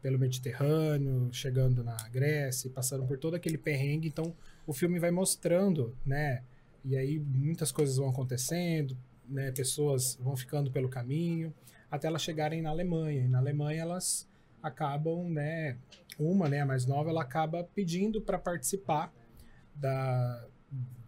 [0.00, 4.08] pelo Mediterrâneo, chegando na Grécia, passando por todo aquele perrengue.
[4.08, 4.34] Então
[4.66, 6.42] o filme vai mostrando, né?
[6.82, 8.96] E aí muitas coisas vão acontecendo,
[9.28, 9.52] né?
[9.52, 11.52] Pessoas vão ficando pelo caminho
[11.90, 13.24] até elas chegarem na Alemanha.
[13.24, 14.28] E na Alemanha elas
[14.62, 15.76] acabam, né?
[16.18, 19.12] Uma, né, a mais nova, ela acaba pedindo para participar
[19.74, 20.44] da,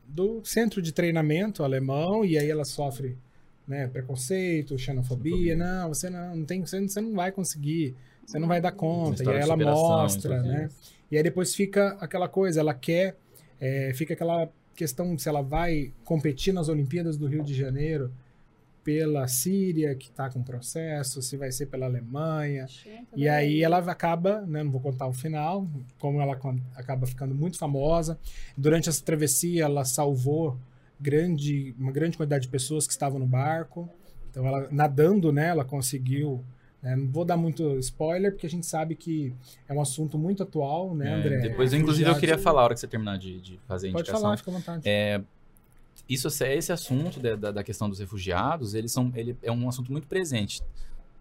[0.07, 3.19] do centro de treinamento alemão e aí ela sofre
[3.67, 5.55] né, preconceito, xenofobia.
[5.55, 5.57] Xenofobia.
[5.57, 9.23] Não, você não, não tem, você, não- vai conseguir, você não vai dar conta.
[9.23, 10.49] E aí ela mostra, então.
[10.49, 10.69] né?
[11.11, 13.17] E aí depois fica aquela coisa, ela quer,
[13.61, 18.11] é, fica aquela questão se ela vai competir nas Olimpíadas do Rio de Janeiro
[18.85, 22.67] pela Síria, que está com processo, se vai ser pela Alemanha.
[22.67, 23.29] Gente, E adorei.
[23.29, 25.69] aí ela acaba, né, não vou contar o final,
[25.99, 26.39] como ela
[26.75, 28.19] acaba ficando muito famosa.
[28.57, 30.59] Durante essa travessia, ela salvou
[31.01, 33.89] grande, uma grande quantidade de pessoas que estavam no barco.
[34.31, 36.43] Então, ela nadando, né, ela conseguiu.
[36.83, 39.33] né, não vou dar muito spoiler, porque a gente sabe que
[39.69, 41.39] é um assunto muito atual, né, É, André?
[41.39, 44.03] depois, inclusive, eu queria falar a hora que você terminar de, de fazer a Pode
[44.03, 44.23] indicação.
[44.23, 44.83] falar, fica à vontade.
[44.89, 45.21] É,
[46.13, 50.07] isso, esse assunto da, da, questão dos refugiados, eles são, ele é um assunto muito
[50.07, 50.63] presente,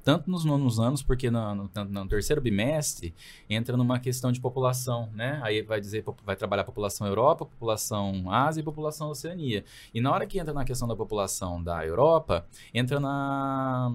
[0.03, 3.13] tanto nos nonos anos, porque no, no, no, terceiro bimestre
[3.49, 5.39] entra numa questão de população, né?
[5.43, 9.63] Aí vai dizer, vai trabalhar população Europa, população Ásia e população Oceania.
[9.93, 13.93] E na hora que entra na questão da população da Europa, entra na,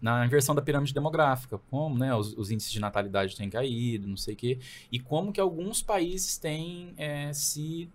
[0.00, 4.16] na inversão da pirâmide demográfica, como né, os, os índices de natalidade têm caído, não
[4.16, 4.58] sei o quê,
[4.90, 7.90] e como que alguns países têm é, se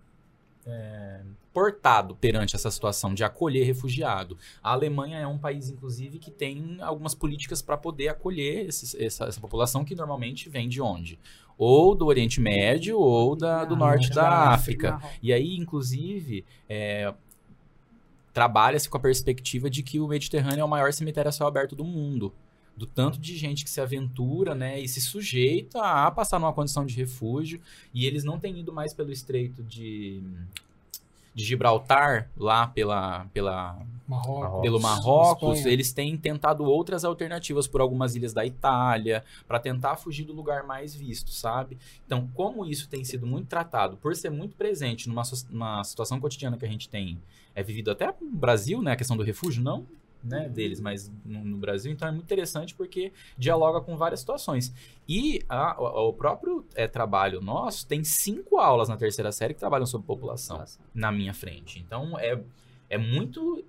[0.68, 1.20] é,
[1.52, 4.38] portado perante essa situação de acolher refugiado.
[4.62, 9.24] A Alemanha é um país, inclusive, que tem algumas políticas para poder acolher esses, essa,
[9.24, 11.18] essa, população que normalmente vem de onde?
[11.56, 14.94] Ou do Oriente Médio ou da, do ah, norte da África.
[14.94, 15.18] África.
[15.20, 17.12] E aí, inclusive, é,
[18.32, 21.74] trabalha-se com a perspectiva de que o Mediterrâneo é o maior cemitério a céu aberto
[21.74, 22.32] do mundo
[22.78, 26.86] do tanto de gente que se aventura, né, e se sujeita a passar numa condição
[26.86, 27.60] de refúgio,
[27.92, 30.22] e eles não têm ido mais pelo estreito de,
[31.34, 35.72] de Gibraltar, lá pela, pela Marrocos, pelo Marrocos, Espanha.
[35.72, 40.62] eles têm tentado outras alternativas por algumas ilhas da Itália, para tentar fugir do lugar
[40.62, 41.76] mais visto, sabe?
[42.06, 46.56] Então, como isso tem sido muito tratado, por ser muito presente numa, numa situação cotidiana
[46.56, 47.18] que a gente tem
[47.56, 49.84] é vivido até no Brasil, né, a questão do refúgio, não
[50.22, 51.92] né, deles, mas no, no, Brasil.
[51.92, 54.72] Então é muito interessante porque dialoga com várias situações.
[55.08, 59.60] E a, o, o próprio é, trabalho nosso tem cinco aulas na terceira série que
[59.60, 61.78] trabalham sobre população na minha frente.
[61.78, 62.40] Então é,
[62.90, 63.64] é muito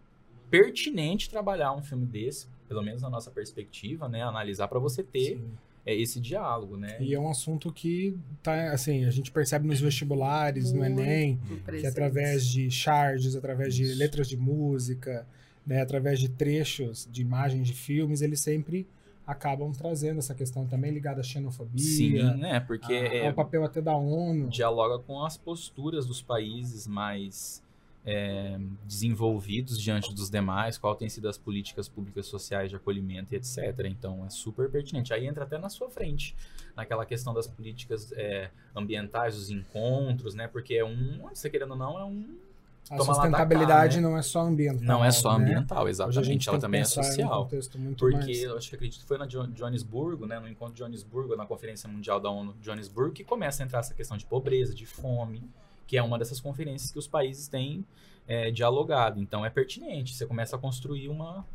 [0.50, 5.40] pertinente trabalhar um filme desse, pelo menos na nossa perspectiva, né, analisar para você ter
[5.86, 6.98] é esse diálogo, né?
[7.00, 11.40] E é um assunto que tá assim, a gente percebe nos vestibulares, Muito no ENEM,
[11.66, 11.82] presente.
[11.82, 15.26] que através de charges, através de letras de música,
[15.70, 18.88] né, através de trechos de imagens de filmes, eles sempre
[19.26, 21.84] acabam trazendo essa questão também ligada à xenofobia.
[21.84, 22.60] Sim, né?
[22.60, 24.50] Porque a, é, o papel até da ONU.
[24.50, 27.64] Dialoga com as posturas dos países mais
[28.04, 33.38] é, desenvolvidos diante dos demais, qual tem sido as políticas públicas sociais de acolhimento e
[33.38, 33.86] etc.
[33.86, 35.14] Então é super pertinente.
[35.14, 36.36] Aí entra até na sua frente,
[36.76, 40.48] naquela questão das políticas é, ambientais, os encontros, né?
[40.48, 42.49] Porque é um, você querendo ou não, é um
[42.90, 44.08] a sustentabilidade cá, né?
[44.08, 44.84] não é só ambiental.
[44.84, 45.44] Não é só né?
[45.44, 46.50] ambiental, exatamente.
[46.50, 47.50] Ela também é social.
[47.98, 48.42] porque mais...
[48.42, 51.88] eu acho que acredito que foi na Johannesburgo, né, no encontro de Johannesburgo, na Conferência
[51.88, 55.44] Mundial da ONU de Johannesburgo, que começa a entrar essa questão de pobreza, de fome,
[55.86, 57.86] que é uma dessas conferências que os países têm
[58.28, 59.20] é, dialogado.
[59.20, 60.14] Então é pertinente.
[60.14, 61.46] Você começa a construir uma,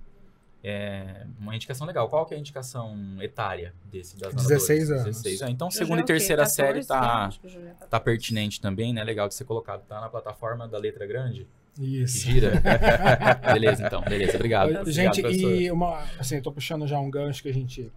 [0.67, 2.09] é, uma indicação legal.
[2.09, 5.05] Qual que é a indicação etária desse das 16 anos.
[5.05, 5.55] 16 anos.
[5.55, 9.05] Então, segunda e terceira série tá, tá, tá pertinente também, né?
[9.05, 9.83] Legal de ser colocado.
[9.87, 11.47] Tá na plataforma da letra grande.
[11.79, 12.19] Isso.
[12.21, 12.63] Gira.
[13.53, 14.01] beleza, então.
[14.01, 14.91] Beleza, obrigado.
[14.91, 17.93] Gente, obrigado, e uma, assim, eu tô puxando já um gancho que a gente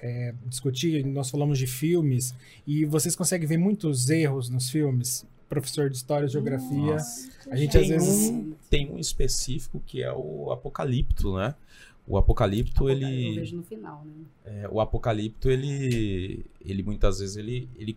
[0.00, 1.04] é, discutir.
[1.04, 2.32] Nós falamos de filmes
[2.64, 5.26] e vocês conseguem ver muitos erros nos filmes.
[5.48, 6.92] Professor de História e Geografia.
[6.92, 8.30] Nossa, a gente tem às vezes.
[8.30, 11.54] Um, tem um específico que é o Apocalipto, né?
[12.06, 13.30] O Apocalipto, ele.
[13.30, 14.12] Eu vejo no final, né?
[14.44, 16.44] É, o Apocalipto, ele.
[16.60, 17.68] Ele muitas vezes ele.
[17.76, 17.94] ele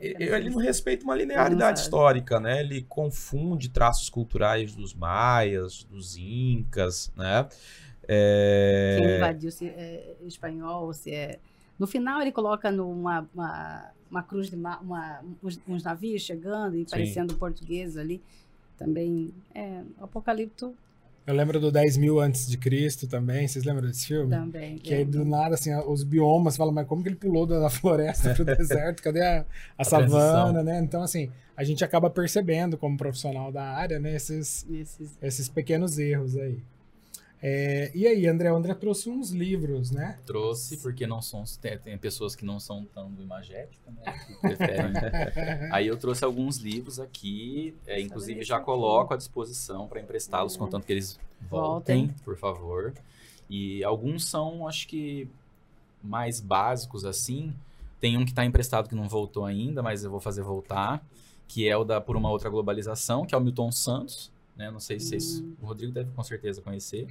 [0.00, 2.60] ele, ele não respeita uma linearidade histórica, né?
[2.60, 7.48] Ele confunde traços culturais dos maias, dos incas, né?
[8.08, 8.98] É...
[9.00, 11.38] Quem invadiu se é espanhol, se é...
[11.78, 16.84] No final ele coloca numa uma, uma cruz de uma, uma uns, navios chegando e
[16.84, 18.20] parecendo portugueses ali.
[18.76, 20.74] Também, é, o Apocalipto
[21.26, 23.46] eu lembro do 10 mil antes de Cristo também.
[23.46, 24.30] Vocês lembram desse filme?
[24.30, 24.78] Também.
[24.78, 28.34] Que aí do nada, assim, os biomas falam, mas como que ele pulou da floresta
[28.34, 29.02] pro deserto?
[29.02, 29.44] Cadê a, a,
[29.78, 30.80] a savana, né?
[30.80, 35.16] Então, assim, a gente acaba percebendo como profissional da área, né, esses, esses...
[35.20, 36.60] esses pequenos erros aí.
[37.44, 38.52] É, e aí, André?
[38.52, 40.16] O André trouxe uns livros, né?
[40.24, 41.42] Trouxe, porque não são.
[41.60, 44.12] Tem, tem pessoas que não são tão imagéticas, né?
[44.26, 44.92] Que preferem.
[45.72, 50.86] aí eu trouxe alguns livros aqui, é, inclusive já coloco à disposição para emprestá-los, contanto
[50.86, 51.18] que eles
[51.50, 52.94] voltem, voltem, por favor.
[53.50, 55.28] E alguns são, acho que,
[56.00, 57.52] mais básicos assim.
[57.98, 61.04] Tem um que está emprestado que não voltou ainda, mas eu vou fazer voltar,
[61.48, 64.70] que é o da Por uma Outra Globalização, que é o Milton Santos né?
[64.70, 65.54] Não sei se vocês, hum.
[65.60, 67.08] o Rodrigo deve com certeza conhecer,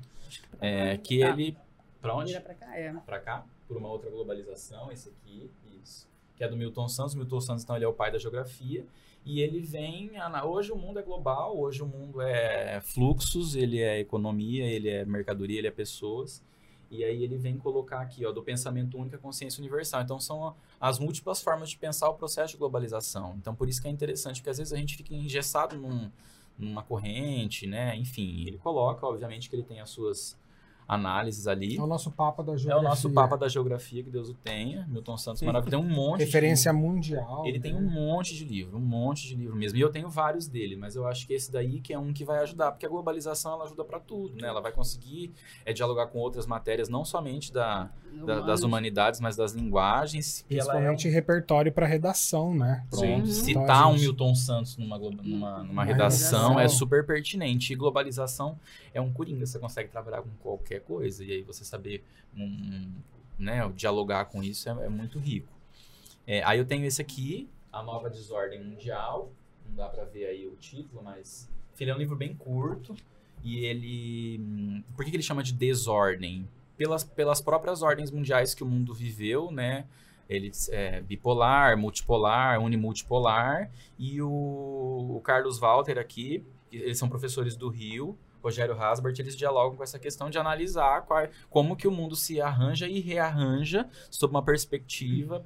[0.60, 1.30] é, que tá.
[1.30, 1.58] ele
[2.02, 2.38] para onde?
[2.40, 2.94] Para cá, é.
[3.06, 5.52] Para cá, por uma outra globalização, esse aqui,
[5.82, 7.14] isso, que é do Milton Santos.
[7.14, 8.86] Milton Santos então ele é o pai da geografia
[9.24, 10.12] e ele vem,
[10.44, 15.06] hoje o mundo é global, hoje o mundo é fluxos, ele é economia, ele é
[15.06, 16.44] mercadoria, ele é pessoas.
[16.90, 20.02] E aí ele vem colocar aqui, ó, do pensamento único à consciência universal.
[20.02, 23.36] Então são as múltiplas formas de pensar o processo de globalização.
[23.40, 26.12] Então por isso que é interessante, porque às vezes a gente fica engessado num,
[26.62, 27.96] numa corrente, né?
[27.98, 30.40] Enfim, ele coloca, obviamente, que ele tem as suas
[30.88, 31.78] análises ali.
[31.78, 32.86] É o nosso Papa da É Geografia.
[32.86, 34.86] o nosso Papa da Geografia, que Deus o tenha.
[34.90, 35.82] Milton Santos maravilhoso.
[35.82, 37.46] Tem um monte de Referência mundial.
[37.46, 37.80] Ele tem né?
[37.80, 39.78] um monte de livro, um monte de livro mesmo.
[39.78, 42.26] E eu tenho vários dele, mas eu acho que esse daí que é um que
[42.26, 44.50] vai ajudar, porque a globalização ela ajuda para tudo, né?
[44.50, 45.32] Ela vai conseguir
[45.66, 47.90] é, dialogar com outras matérias, não somente da,
[48.26, 50.42] da- das humanidades, mas das linguagens.
[50.42, 52.86] É um Principalmente repertório para redação, né?
[52.92, 53.52] Sim, Sim.
[53.52, 56.60] Então, citar a um gente- Milton Santos numa, glo- numa, numa Uma redação redação.
[56.60, 57.74] é super pertinente.
[57.74, 58.58] E globalização
[58.94, 61.24] é um coringa, você consegue trabalhar com qualquer coisa.
[61.24, 62.04] E aí você saber
[62.38, 62.92] um, um,
[63.40, 65.48] né, dialogar com isso é, é muito rico.
[66.28, 69.32] É, aí eu tenho esse aqui, A Nova Desordem Mundial.
[69.68, 72.96] Não dá pra ver aí o título, mas ele é um livro bem curto.
[73.44, 74.40] E ele.
[74.40, 76.48] hum, Por que, que ele chama de desordem?
[76.82, 79.86] Pelas, pelas próprias ordens mundiais que o mundo viveu, né?
[80.28, 83.70] Ele é bipolar, multipolar, unimultipolar.
[84.00, 89.78] E o, o Carlos Walter aqui, eles são professores do Rio, Rogério Hasbart, eles dialogam
[89.78, 94.32] com essa questão de analisar qual- como que o mundo se arranja e rearranja sob
[94.32, 95.44] uma perspectiva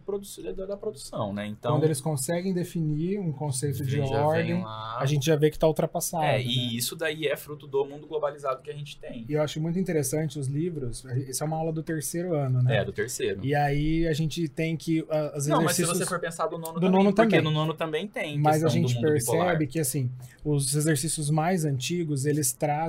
[0.68, 1.48] da, produção, né?
[1.48, 5.68] Então, Quando eles conseguem definir um conceito de ordem, a gente já vê que está
[5.68, 6.24] ultrapassado.
[6.24, 6.44] É, né?
[6.44, 9.26] e isso daí é fruto do mundo globalizado que a gente tem.
[9.28, 11.06] E eu acho muito interessante os livros.
[11.06, 12.78] Essa é uma aula do terceiro ano, né?
[12.78, 13.44] É, do terceiro.
[13.44, 16.58] E aí a gente tem que ah, os Não, mas se você for pensar do
[16.58, 17.42] nono do também, nono porque também.
[17.44, 19.46] no nono também tem mas a gente mundo bipolar.
[19.46, 20.12] percebe que assim
[20.44, 22.85] os exercícios mais antigos eles trazem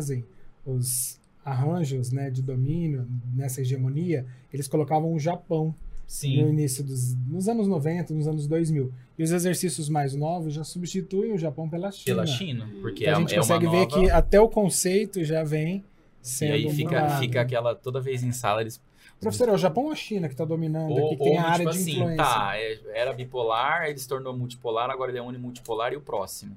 [0.64, 4.26] os arranjos, né, de domínio nessa hegemonia.
[4.52, 5.74] Eles colocavam o Japão no
[6.06, 8.92] Sim, início dos nos anos 90, nos anos 2000.
[9.18, 12.04] E os exercícios mais novos já substituem o Japão pela China.
[12.16, 13.86] pela China, porque Então é, a gente é consegue ver nova...
[13.88, 15.82] que até o conceito já vem E
[16.20, 17.74] sendo aí fica, fica aquela...
[17.74, 18.80] Toda vez em sala eles...
[19.20, 21.40] Professor, é o Japão ou a China que está dominando Ou, aqui, que tem ou,
[21.40, 22.16] a área tipo de assim, influência?
[22.24, 26.56] tá, é- era bipolar, ele se tornou multipolar, agora ele é unimultipolar e o próximo?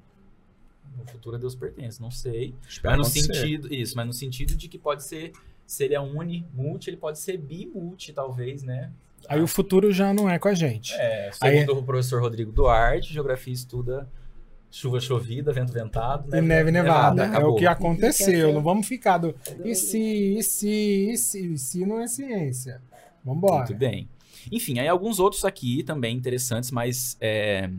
[1.04, 2.54] O futuro a Deus pertence, não sei.
[2.68, 3.34] Espero Mas no acontecer.
[3.42, 5.32] sentido, isso, mas no sentido de que pode ser,
[5.66, 8.92] se ele é uni, multi, ele pode ser bimulti, talvez, né?
[9.28, 10.94] Aí o futuro já não é com a gente.
[10.96, 14.08] É, Aí- segundo o professor Rodrigo Duarte, geografia estuda
[14.72, 17.26] chuva chovida, vento ventado, E neve nevada.
[17.26, 18.54] É o que aconteceu.
[18.54, 19.36] Não vamos ficar do.
[19.66, 19.98] E se,
[20.38, 20.70] e se,
[21.12, 22.82] e se, e se não é ciência?
[23.24, 23.58] Vambora.
[23.66, 24.08] Muito bem.
[24.52, 27.70] Enfim, aí alguns outros aqui também interessantes, mas é,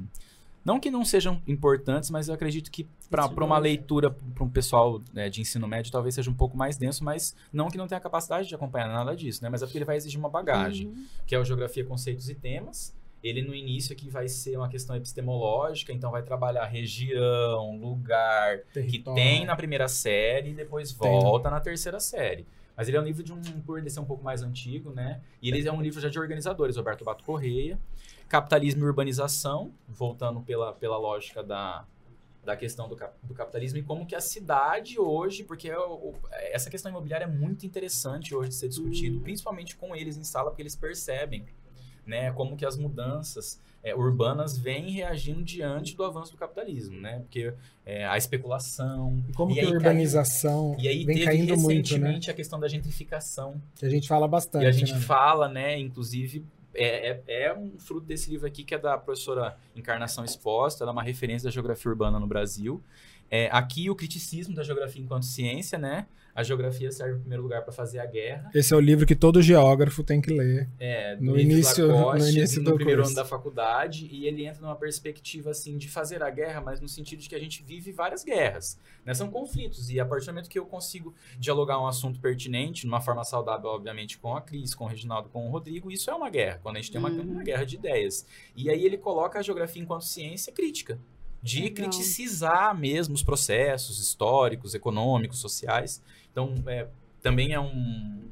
[0.65, 3.59] não que não sejam importantes, mas eu acredito que para uma mesmo.
[3.61, 7.35] leitura para um pessoal né, de ensino médio talvez seja um pouco mais denso, mas
[7.53, 9.49] não que não tenha capacidade de acompanhar nada disso, né?
[9.49, 11.05] Mas é porque ele vai exigir uma bagagem, Uhum.
[11.27, 12.95] que é o geografia, conceitos e temas.
[13.23, 18.73] Ele no início aqui vai ser uma questão epistemológica, então vai trabalhar região, lugar, que
[18.75, 19.15] Território.
[19.23, 21.21] tem na primeira série e depois Tem, né?
[21.21, 22.47] volta na terceira série.
[22.81, 25.21] Mas ele é um livro de um, por ele ser um pouco mais antigo, né?
[25.43, 27.79] E ele é um livro já de organizadores, Roberto Bato Correia.
[28.27, 31.85] Capitalismo e Urbanização, voltando pela, pela lógica da,
[32.43, 36.71] da questão do, do capitalismo e como que a cidade hoje, porque é o- essa
[36.71, 40.63] questão imobiliária é muito interessante hoje de ser discutido, principalmente com eles em sala, porque
[40.63, 41.45] eles percebem
[42.11, 47.21] né, como que as mudanças é, urbanas vêm reagindo diante do avanço do capitalismo, né?
[47.21, 47.55] Porque
[47.87, 51.57] é, a especulação, E como E que aí a urbanização e aí vem teve caindo
[51.57, 51.77] muito, né?
[51.79, 53.63] recentemente a questão da gentrificação.
[53.77, 54.65] Que a gente fala bastante.
[54.65, 54.99] e a gente né?
[54.99, 56.45] fala, né, inclusive,
[56.75, 60.91] é, é, é um fruto desse livro aqui que é da professora Encarnação Exposta, ela
[60.91, 62.83] é uma referência da geografia urbana no Brasil.
[63.31, 66.07] É, aqui o criticismo da geografia enquanto ciência, né?
[66.35, 68.51] A geografia serve em primeiro lugar para fazer a guerra.
[68.55, 70.69] Esse é o livro que todo geógrafo tem que ler.
[70.79, 73.11] É, do No início- Lacoste, no início do primeiro curso.
[73.19, 76.89] ano da faculdade, e ele entra numa perspectiva assim de fazer a guerra, mas no
[76.89, 78.79] sentido de que a gente vive várias guerras.
[79.05, 79.13] Né?
[79.15, 83.01] São conflitos, e a partir do momento que eu consigo dialogar um assunto pertinente, numa
[83.01, 86.31] forma saudável, obviamente, com a Cris, com o Reginaldo, com o Rodrigo, isso é uma
[86.31, 87.23] guerra, quando a gente tem uma, Uhum.
[87.33, 88.25] uma guerra de ideias.
[88.55, 90.99] E aí ele coloca a geografia enquanto ciência crítica.
[91.43, 91.75] De Legal.
[91.75, 96.03] criticizar mesmo os processos históricos, econômicos, sociais.
[96.31, 96.87] Então, é,
[97.23, 98.31] também é um,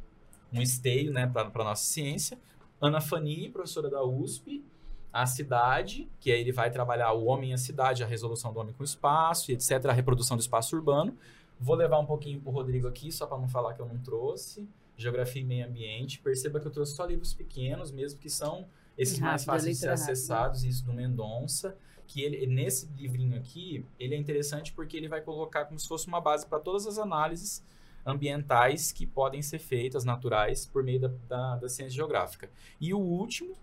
[0.53, 2.38] um esteio né, para a nossa ciência.
[2.81, 4.64] Ana Fani, professora da USP,
[5.12, 8.61] a cidade, que aí ele vai trabalhar o homem e a cidade, a resolução do
[8.61, 11.16] homem com o espaço, e etc., a reprodução do espaço urbano.
[11.59, 13.99] Vou levar um pouquinho para o Rodrigo aqui, só para não falar que eu não
[13.99, 14.68] trouxe.
[14.97, 16.21] Geografia e meio ambiente.
[16.21, 18.66] Perceba que eu trouxe só livros pequenos, mesmo que são
[18.97, 20.05] esses mais fáceis de ser rápida.
[20.05, 21.77] acessados, isso do Mendonça.
[22.09, 26.09] Que ele, nesse livrinho aqui, ele é interessante porque ele vai colocar como se fosse
[26.09, 27.62] uma base para todas as análises
[28.05, 32.51] ambientais que podem ser feitas, naturais, por meio da, da, da ciência geográfica.
[32.81, 33.55] E o último,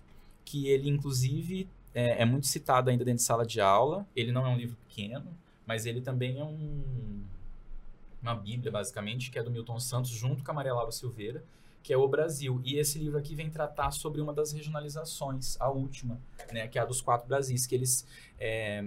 [0.46, 4.46] que ele inclusive é, é muito citado ainda dentro de sala de aula, ele não
[4.46, 5.26] é um livro pequeno,
[5.66, 7.24] mas ele também é um,
[8.22, 11.44] uma bíblia, basicamente, que é do Milton Santos, junto com a Maria Laura Silveira,
[11.86, 12.60] que é o Brasil.
[12.66, 16.20] E esse livro aqui vem tratar sobre uma das regionalizações, a última,
[16.52, 18.08] né, que é a dos quatro Brasis, que eles,
[18.40, 18.84] é,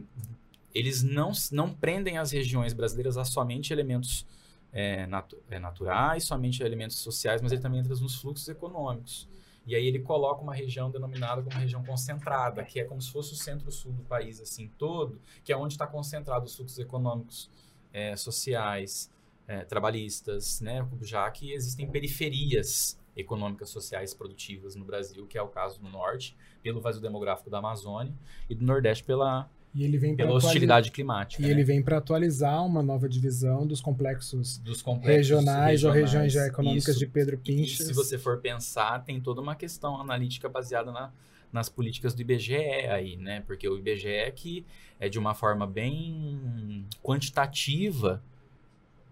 [0.74, 4.26] eles não, não prendem as regiões brasileiras a somente elementos
[4.72, 5.09] é,
[5.49, 9.28] é, naturais, somente elementos sociais, mas ele também entra nos fluxos econômicos.
[9.64, 13.32] E aí ele coloca uma região denominada como região concentrada, que é como se fosse
[13.32, 17.49] o centro-sul do país assim todo, que é onde está concentrado os fluxos econômicos,
[17.92, 19.09] é, sociais,
[19.49, 20.86] é, trabalhistas, né?
[21.01, 26.36] Já que existem periferias econômicas, sociais, produtivas no Brasil, que é o caso do Norte,
[26.62, 28.14] pelo vazio demográfico da Amazônia,
[28.49, 31.42] e do Nordeste pela e ele vem pela hostilidade climática.
[31.42, 31.53] E né?
[31.53, 36.36] ele vem para atualizar uma nova divisão dos complexos, dos complexos regionais, regionais, ou regiões
[36.36, 36.99] econômicas isso.
[36.99, 37.80] de Pedro Pinches.
[37.80, 41.12] E se você for pensar, tem toda uma questão analítica baseada na,
[41.53, 43.42] nas políticas do IBGE aí, né?
[43.46, 44.64] Porque o IBGE é que
[44.99, 48.22] é de uma forma bem quantitativa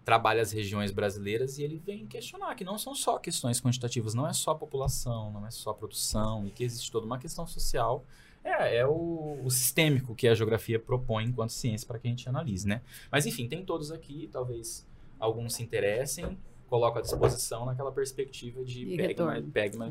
[0.07, 4.25] trabalha as regiões brasileiras e ele vem questionar que não são só questões quantitativas, não
[4.25, 8.05] é só população, não é só produção, e que existe toda uma questão social.
[8.41, 12.29] É, é o, o sistêmico que a geografia propõe enquanto ciência para que a gente
[12.29, 12.81] analise, né?
[13.11, 14.87] Mas enfim, tem todos aqui, talvez
[15.19, 16.37] alguns se interessem,
[16.69, 18.85] coloco à disposição naquela perspectiva de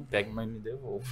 [0.07, 1.07] pegue, mas me devolva.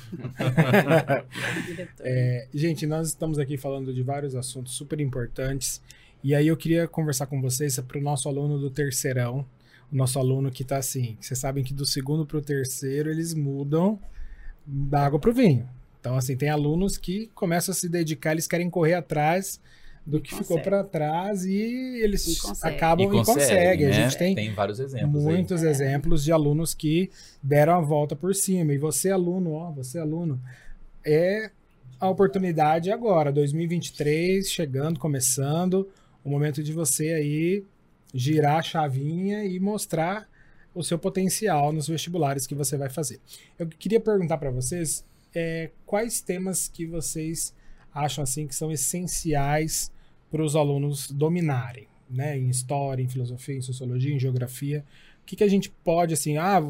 [2.00, 5.82] é, gente, nós estamos aqui falando de vários assuntos super importantes
[6.24, 9.44] e aí eu queria conversar com vocês para o nosso aluno do terceirão,
[9.92, 13.34] o nosso aluno que está assim, vocês sabem que do segundo para o terceiro eles
[13.34, 14.00] mudam
[14.66, 15.68] da água para o vinho.
[16.00, 19.60] Então, assim, tem alunos que começam a se dedicar, eles querem correr atrás
[20.06, 23.86] do que ficou para trás e eles e acabam e, consegue, e conseguem.
[23.86, 23.92] Né?
[23.92, 25.22] A gente tem, tem vários exemplos.
[25.22, 25.68] Muitos aí.
[25.68, 27.10] exemplos de alunos que
[27.42, 28.72] deram a volta por cima.
[28.72, 30.40] E você, aluno, ó, você, aluno,
[31.04, 31.50] é
[32.00, 35.86] a oportunidade agora, 2023, chegando, começando
[36.24, 37.64] o momento de você aí
[38.12, 40.28] girar a chavinha e mostrar
[40.74, 43.20] o seu potencial nos vestibulares que você vai fazer.
[43.58, 45.04] Eu queria perguntar para vocês
[45.34, 47.54] é, quais temas que vocês
[47.92, 49.92] acham assim que são essenciais
[50.30, 52.36] para os alunos dominarem, né?
[52.36, 54.84] Em história, em filosofia, em sociologia, em geografia.
[55.22, 56.60] O que, que a gente pode assim, ah,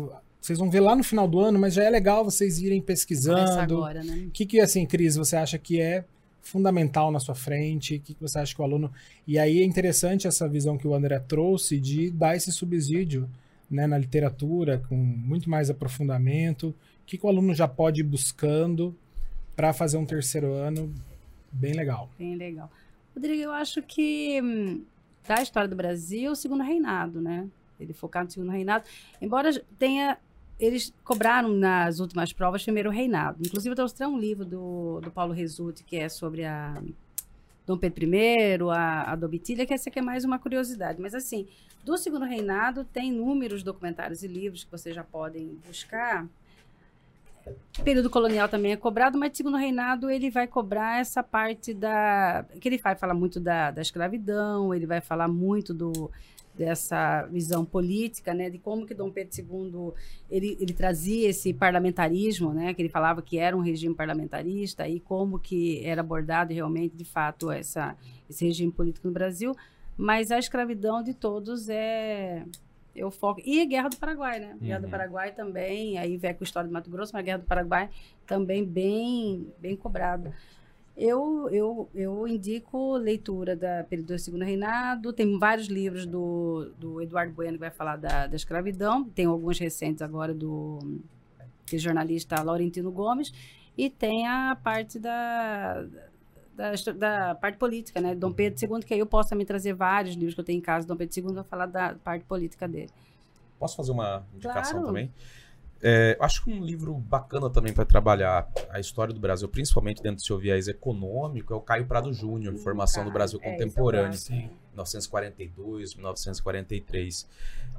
[0.41, 3.39] vocês vão ver lá no final do ano, mas já é legal vocês irem pesquisando.
[3.77, 4.27] agora, né?
[4.29, 6.05] O que, que assim, Cris, você acha que é
[6.45, 7.97] fundamental na sua frente?
[7.97, 8.93] O que, você acha que o aluno.
[9.27, 13.29] E aí é interessante essa visão que o André trouxe de dar esse subsídio
[13.69, 16.69] né, na literatura, com muito mais aprofundamento.
[16.69, 18.95] O que, que o aluno já pode ir buscando
[19.57, 20.95] para fazer um terceiro ano
[21.51, 22.11] bem legal?
[22.19, 22.71] Bem legal.
[23.15, 24.85] Rodrigo, eu acho que hum,
[25.27, 27.49] da história do Brasil, o segundo reinado, né?
[27.81, 28.85] Ele focado no segundo reinado,
[29.21, 30.19] embora tenha
[30.59, 33.39] eles cobraram nas últimas provas primeiro reinado.
[33.45, 36.81] Inclusive, eu trouxe um livro do, do Paulo Resulti, que é sobre a
[37.67, 41.01] Dom Pedro I, a, a Domitilha, que essa aqui é mais uma curiosidade.
[41.01, 41.47] Mas, assim,
[41.85, 46.27] do segundo reinado, tem inúmeros documentários e livros que vocês já podem buscar.
[47.83, 52.45] Período colonial também é cobrado, mas segundo reinado ele vai cobrar essa parte da.
[52.59, 56.11] que ele vai falar muito da, da escravidão, ele vai falar muito do,
[56.57, 59.93] dessa visão política, né, de como que Dom Pedro II
[60.31, 65.01] ele, ele trazia esse parlamentarismo, né, que ele falava que era um regime parlamentarista e
[65.01, 67.97] como que era abordado realmente de fato essa
[68.31, 69.55] esse regime político no Brasil,
[69.97, 72.45] mas a escravidão de todos é
[72.95, 74.57] eu foco e a Guerra do Paraguai, né?
[74.61, 77.39] Guerra do Paraguai também, aí vem com a história do Mato Grosso, mas a Guerra
[77.39, 77.91] do Paraguai
[78.25, 80.33] também bem bem cobrado.
[80.97, 85.13] Eu, eu, eu indico leitura da período do Segundo Reinado.
[85.13, 89.05] Tem vários livros do, do Eduardo Bueno que vai falar da, da escravidão.
[89.05, 93.33] Tem alguns recentes agora do, do jornalista Laurentino Gomes.
[93.77, 95.85] E tem a parte da,
[96.55, 98.15] da, da, parte política, né?
[98.15, 100.63] Dom Pedro II, que aí eu posso também trazer vários livros que eu tenho em
[100.63, 100.87] casa.
[100.87, 102.91] Dom Pedro II vai falar da parte política dele.
[103.59, 104.87] Posso fazer uma indicação Claro.
[104.87, 105.13] também?
[105.87, 110.17] É, acho que um livro bacana também para trabalhar a história do Brasil, principalmente dentro
[110.17, 114.29] do seu viés econômico, é o Caio Prado Júnior, Formação do Brasil É, Contemporâneo, gosto.
[114.29, 114.49] Sim.
[114.71, 117.29] 1942, 1943.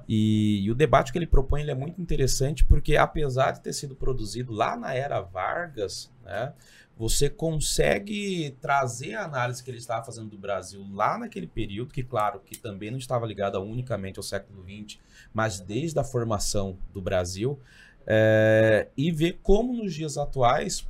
[0.07, 3.73] E, e o debate que ele propõe ele é muito interessante porque, apesar de ter
[3.73, 6.53] sido produzido lá na era Vargas, né,
[6.97, 12.03] você consegue trazer a análise que ele estava fazendo do Brasil lá naquele período, que,
[12.03, 14.99] claro, que também não estava ligada unicamente ao século XX,
[15.33, 17.59] mas desde a formação do Brasil,
[18.07, 20.87] é, e ver como nos dias atuais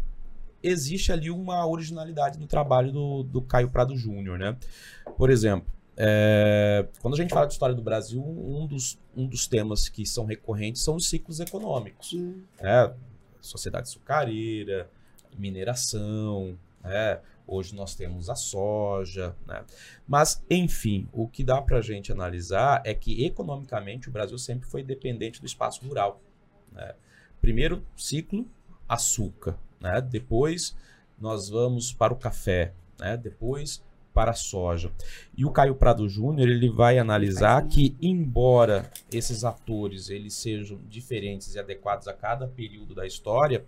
[0.62, 4.58] existe ali uma originalidade no trabalho do, do Caio Prado Júnior, né?
[5.18, 9.48] Por exemplo, é, quando a gente fala de história do Brasil, um dos, um dos
[9.48, 12.14] temas que são recorrentes são os ciclos econômicos.
[12.14, 12.42] Hum.
[12.62, 12.94] Né?
[13.40, 14.90] Sociedade açucareira,
[15.38, 17.20] mineração, né?
[17.48, 19.36] hoje nós temos a soja.
[19.48, 19.64] Né?
[20.08, 24.68] Mas, enfim, o que dá para a gente analisar é que economicamente o Brasil sempre
[24.68, 26.22] foi dependente do espaço rural.
[26.72, 26.94] né?
[27.42, 28.46] Primeiro ciclo,
[28.88, 29.58] açúcar.
[29.80, 30.02] né?
[30.02, 30.76] Depois
[31.20, 32.74] nós vamos para o café.
[33.00, 33.18] né?
[33.18, 33.84] Depois
[34.14, 34.92] para a soja.
[35.38, 41.54] E o Caio Prado Júnior ele vai analisar que, embora esses atores eles sejam diferentes
[41.54, 43.66] e adequados a cada período da história,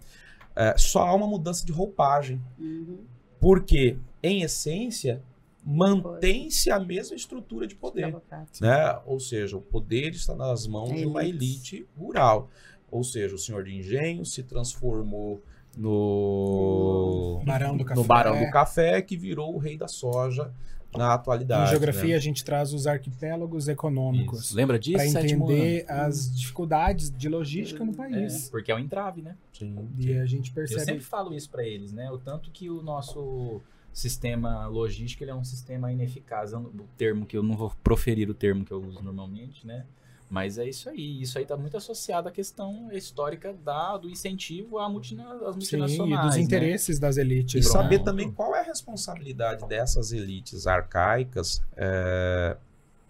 [0.56, 2.42] eh, só há uma mudança de roupagem.
[2.58, 3.00] Uhum.
[3.42, 5.22] Porque, em essência,
[5.64, 8.16] mantém-se a mesma estrutura de poder.
[8.62, 9.00] Né?
[9.06, 12.50] Ou seja, o poder está nas mãos de uma elite rural.
[12.90, 15.42] Ou seja, o senhor de engenho se transformou
[15.76, 18.00] no Barão do Café.
[18.02, 20.52] no Barão do Café, que virou o rei da soja
[20.96, 21.68] na atualidade.
[21.68, 22.16] Em geografia, né?
[22.16, 24.56] a gente traz os arquipélagos econômicos Isso.
[24.56, 24.98] Lembra disso?
[24.98, 28.50] para entender as dificuldades de logística no É, país.
[28.50, 29.36] porque é um entrave, né?
[29.54, 29.88] Sim.
[29.98, 32.10] E a gente Eu percebe sempre falo isso para eles, né?
[32.10, 33.62] O tanto que o nosso
[33.94, 36.54] sistema logístico ele é um sistema ineficaz.
[36.54, 39.86] Eu O termo que eu não vou proferir o termo que eu uso normalmente, né?
[40.30, 41.22] Mas é isso aí.
[41.22, 45.78] Isso aí está muito associado à questão histórica da, do incentivo à multina, às sim,
[45.78, 46.26] multinacionais.
[46.26, 46.42] e dos né?
[46.42, 47.62] interesses das E elites.
[47.62, 47.84] Pronto.
[47.84, 52.58] saber também qual é a responsabilidade dessas elites arcaicas é,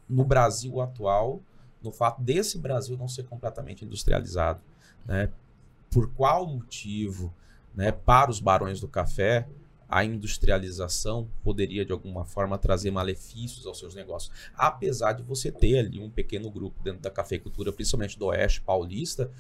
[0.07, 1.41] no Brasil atual,
[1.81, 4.59] no fato desse Brasil não ser completamente industrializado.
[5.05, 5.29] Né?
[5.89, 7.33] Por qual motivo,
[7.73, 9.47] né, para os barões do café,
[9.89, 14.31] a industrialização poderia de alguma forma trazer malefícios aos seus negócios.
[14.55, 19.31] Apesar de você ter ali um pequeno grupo dentro da cafeicultura, principalmente do Oeste Paulista,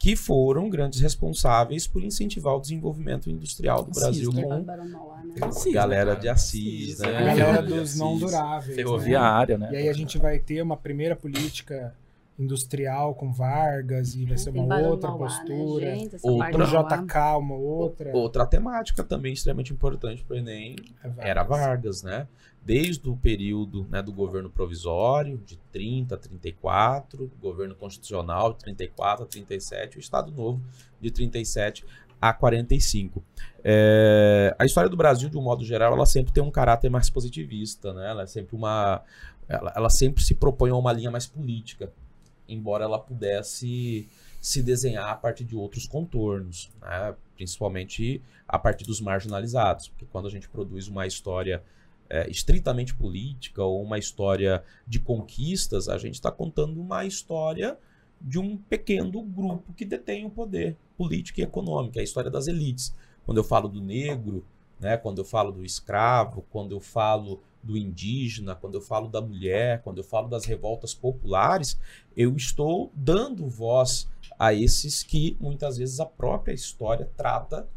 [0.00, 4.42] que foram grandes responsáveis por incentivar o desenvolvimento industrial do Sim, Brasil né?
[4.42, 4.86] com né?
[5.42, 7.08] Assis, galera né, de Assis, né?
[7.08, 7.36] A é.
[7.36, 8.20] galera dos não Assis.
[8.20, 8.68] duráveis.
[8.68, 8.74] né?
[8.76, 9.68] Ferroviária, né?
[9.70, 11.94] E aí a gente vai ter uma primeira política
[12.40, 15.86] industrial com Vargas e vai ser uma Barão outra Mauá, postura.
[15.86, 15.96] Né?
[15.98, 16.64] Gente, Outra.
[16.66, 18.16] JK, uma outra.
[18.16, 21.24] Outra temática também extremamente importante para o Enem É Vargas.
[21.26, 22.26] era Vargas, né?
[22.62, 29.24] Desde o período né, do governo provisório, de 30 a 34, governo constitucional, de 34
[29.24, 30.60] a 37, o Estado Novo,
[31.00, 31.84] de 37
[32.20, 33.22] a 45.
[33.64, 37.08] É, a história do Brasil, de um modo geral, ela sempre tem um caráter mais
[37.08, 38.10] positivista, né?
[38.10, 39.02] Ela é sempre uma.
[39.48, 41.90] Ela, ela sempre se propõe a uma linha mais política,
[42.52, 44.08] embora ela pudesse
[44.40, 47.14] se desenhar a partir de outros contornos, né?
[47.36, 51.62] principalmente a partir dos marginalizados, porque quando a gente produz uma história
[52.08, 57.78] é, estritamente política ou uma história de conquistas, a gente está contando uma história
[58.20, 62.48] de um pequeno grupo que detém o poder político e econômico, é a história das
[62.48, 62.94] elites.
[63.24, 64.44] Quando eu falo do negro,
[64.78, 69.20] né, quando eu falo do escravo, quando eu falo do indígena, quando eu falo da
[69.20, 71.78] mulher, quando eu falo das revoltas populares,
[72.16, 74.08] eu estou dando voz
[74.38, 77.68] a esses que muitas vezes a própria história trata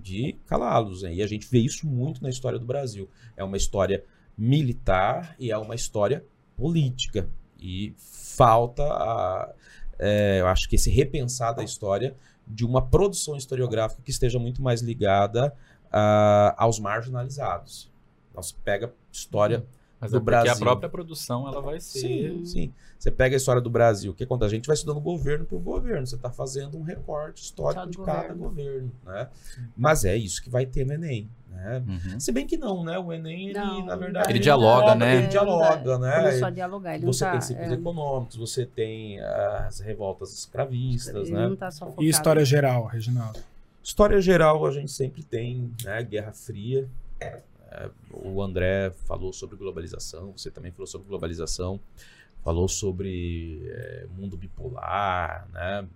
[0.00, 1.02] de calá-los.
[1.02, 1.14] né?
[1.14, 3.08] E a gente vê isso muito na história do Brasil.
[3.36, 4.04] É uma história
[4.36, 6.24] militar e é uma história
[6.56, 7.28] política.
[7.60, 9.52] E falta, a,
[9.98, 12.16] é, eu acho que esse repensar da história
[12.46, 15.54] de uma produção historiográfica que esteja muito mais ligada
[15.92, 17.90] ah, aos marginalizados.
[18.38, 19.64] Nós pega história
[20.00, 20.52] Mas do é porque Brasil.
[20.52, 22.00] a própria produção ela vai ser.
[22.00, 22.72] Sim, sim.
[22.96, 24.54] Você pega a história do Brasil, o que acontece?
[24.54, 27.90] A gente vai estudando governo por governo, você está fazendo um recorte histórico Só do
[27.90, 28.38] de cada governo.
[28.38, 29.28] governo, né?
[29.76, 31.82] Mas é isso que vai ter no Enem, né?
[31.84, 32.20] Uhum.
[32.20, 32.96] Se bem que não, né?
[32.96, 34.30] O Enem, ele, Não, na verdade...
[34.30, 35.16] Ele dialoga, né?
[35.16, 36.16] Ele dialoga, né?
[36.16, 36.94] Começou a dialogar.
[36.94, 41.48] Ele Você não tem tá, ciclos é, econômicos, você tem as revoltas escravistas, ele né?
[41.48, 42.04] não tá só focado.
[42.04, 43.40] E história geral, Reginaldo?
[43.82, 46.02] História geral, a gente sempre tem, né?
[46.04, 46.88] Guerra Fria.
[47.20, 47.40] É,
[48.10, 51.80] o André falou sobre globalização, você também falou sobre globalização,
[52.42, 55.86] falou sobre é, mundo bipolar, né?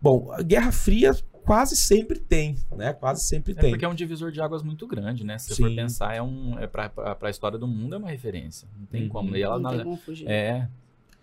[0.00, 2.92] Bom, a Guerra Fria quase sempre tem, né?
[2.92, 3.70] Quase sempre É tem.
[3.70, 5.38] porque é um divisor de águas muito grande, né?
[5.38, 8.10] Se você for pensar, é um, é pra, pra, pra história do mundo é uma
[8.10, 8.68] referência.
[8.78, 9.08] Não tem Uhum.
[9.08, 9.36] como.
[9.36, 10.28] E ela, Não tem como fugir.
[10.28, 10.68] é.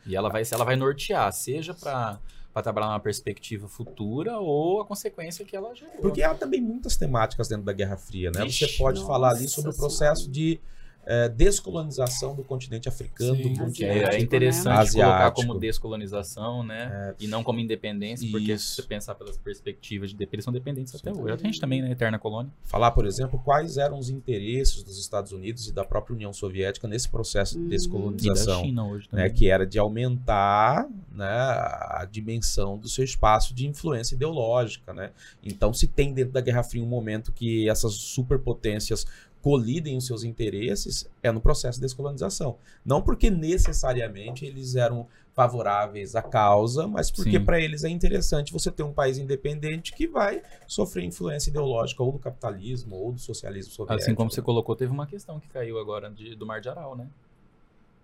[0.05, 2.19] E ela vai, ela vai nortear, seja para
[2.61, 5.95] trabalhar numa perspectiva futura ou a consequência que ela gerou.
[6.01, 8.43] Porque há também muitas temáticas dentro da Guerra Fria, né?
[8.43, 10.59] Vixe, Você pode nossa falar ali sobre o processo de
[11.05, 13.53] eh, descolonização do continente africano, Sim.
[13.53, 14.91] do Que Asiático, é, é continente interessante né?
[14.91, 15.47] colocar Asiático.
[15.47, 17.15] como descolonização, né?
[17.19, 18.75] E não como independência, porque se Isso.
[18.75, 21.33] você pensar pelas perspectivas de eles são dependentes até hoje.
[21.33, 21.91] A gente também, né?
[21.91, 22.51] Eterna colônia.
[22.63, 26.87] falar, por exemplo, quais eram os interesses dos Estados Unidos e da própria União Soviética
[26.87, 27.65] nesse processo de Uhum.
[27.65, 29.33] E da descolonização, China hoje né, também.
[29.33, 34.93] que era de aumentar né, a dimensão do seu espaço de influência ideológica.
[34.93, 35.11] Né?
[35.43, 39.05] Então, se tem dentro da Guerra Fria um momento que essas superpotências
[39.43, 42.55] colidem os seus interesses, é no processo de descolonização.
[42.83, 48.71] Não porque necessariamente eles eram favoráveis à causa, mas porque para eles é interessante você
[48.71, 53.71] ter um país independente que vai sofrer influência ideológica ou do capitalismo ou do socialismo
[53.73, 54.01] soviético.
[54.03, 56.95] Assim como você colocou, teve uma questão que caiu agora de- do Mar de Aral,
[56.95, 57.07] né?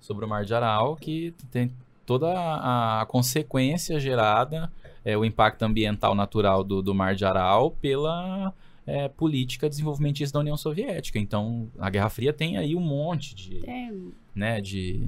[0.02, 1.72] Sobre o Mar de Aral, que tem
[2.06, 4.72] toda a, a consequência gerada,
[5.06, 8.52] é, o impacto ambiental natural do, do Mar de Aral pela
[8.90, 11.20] é, política desenvolvimentista da União Soviética.
[11.20, 15.08] Então, a Guerra Fria tem aí um monte de, Tem- né, de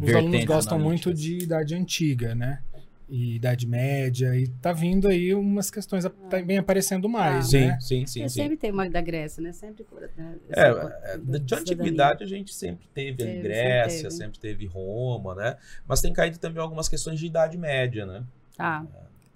[0.00, 2.60] Os alunos gostam muito de idade antiga, né?
[3.08, 4.34] E idade média.
[4.34, 7.78] E tá vindo aí umas questões, tá bem aparecendo mais, Sim, né?
[7.78, 8.42] sim, sim, Porque sim.
[8.42, 9.52] sempre tem uma da Grécia, né?
[9.52, 9.84] Sempre.
[10.16, 10.34] Né?
[10.48, 14.58] É, é, da- de da antiguidade a gente sempre teve Teve, Grécia, sempre sempre teve.
[14.64, 14.72] teve.
[14.72, 15.56] Roma, né?
[15.86, 18.24] Mas tem caído também algumas questões de idade média, né?
[18.56, 18.86] Tá.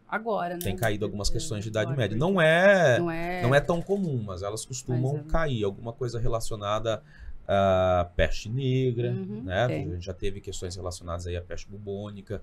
[0.09, 0.61] Agora, né?
[0.63, 2.17] Tem caído algumas É, questões de idade agora, média.
[2.17, 3.43] Não é, Não é.
[3.43, 5.65] não é tão comum, mas elas costumam Mas é- cair.
[5.65, 7.03] Alguma coisa relacionada
[7.47, 9.67] à peste negra, Uhum, né?
[9.69, 9.87] tem.
[9.89, 12.41] A gente já teve questões relacionadas aí à peste bubônica.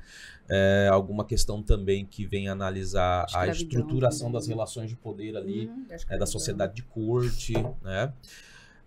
[0.49, 4.33] É, alguma questão também que vem analisar a estruturação também.
[4.33, 7.53] das relações de poder ali Uhum, da né, sociedade de corte,
[7.83, 8.13] né?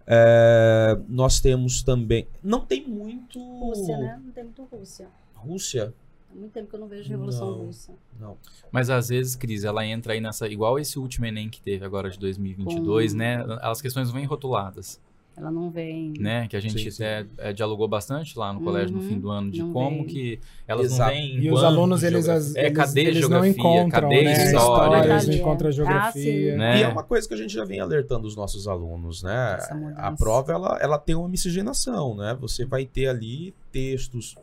[0.07, 2.26] É, nós temos também.
[2.43, 3.39] Não tem muito.
[3.61, 4.20] Rússia, né?
[4.24, 5.07] Não tem muito Rússia.
[5.35, 5.93] Rússia?
[6.31, 7.64] Há muito tempo que eu não vejo Revolução Não.
[7.66, 7.93] Russa.
[8.20, 8.37] Não.
[8.70, 10.47] Mas às vezes, Cris, ela entra aí nessa.
[10.47, 13.45] Igual esse último Enem que teve agora de 2022, Com- né?
[13.62, 15.01] As questões vêm rotuladas,
[15.35, 16.12] Ela não vem.
[16.18, 16.47] né?
[16.47, 17.03] Que a gente Sim, sim.
[17.03, 19.97] até, é, dialogou bastante lá no colégio no Uhum, fim do ano de não como
[19.99, 20.05] vem.
[20.07, 21.11] que elas Exato.
[21.14, 21.39] não vêm.
[21.41, 23.51] E os alunos, eles, as- É, eles, cadê eles não geografia?
[23.53, 24.33] encontram, Cadê né?
[24.45, 24.97] história?
[25.12, 25.76] eles não Ah, encontram sim.
[25.76, 26.57] geografia.
[26.57, 26.79] Né?
[26.79, 29.59] E é uma coisa que a gente já vem alertando os nossos alunos, né?
[29.97, 32.37] A prova ela, ela tem uma miscigenação, né?
[32.39, 34.35] Você vai ter ali textos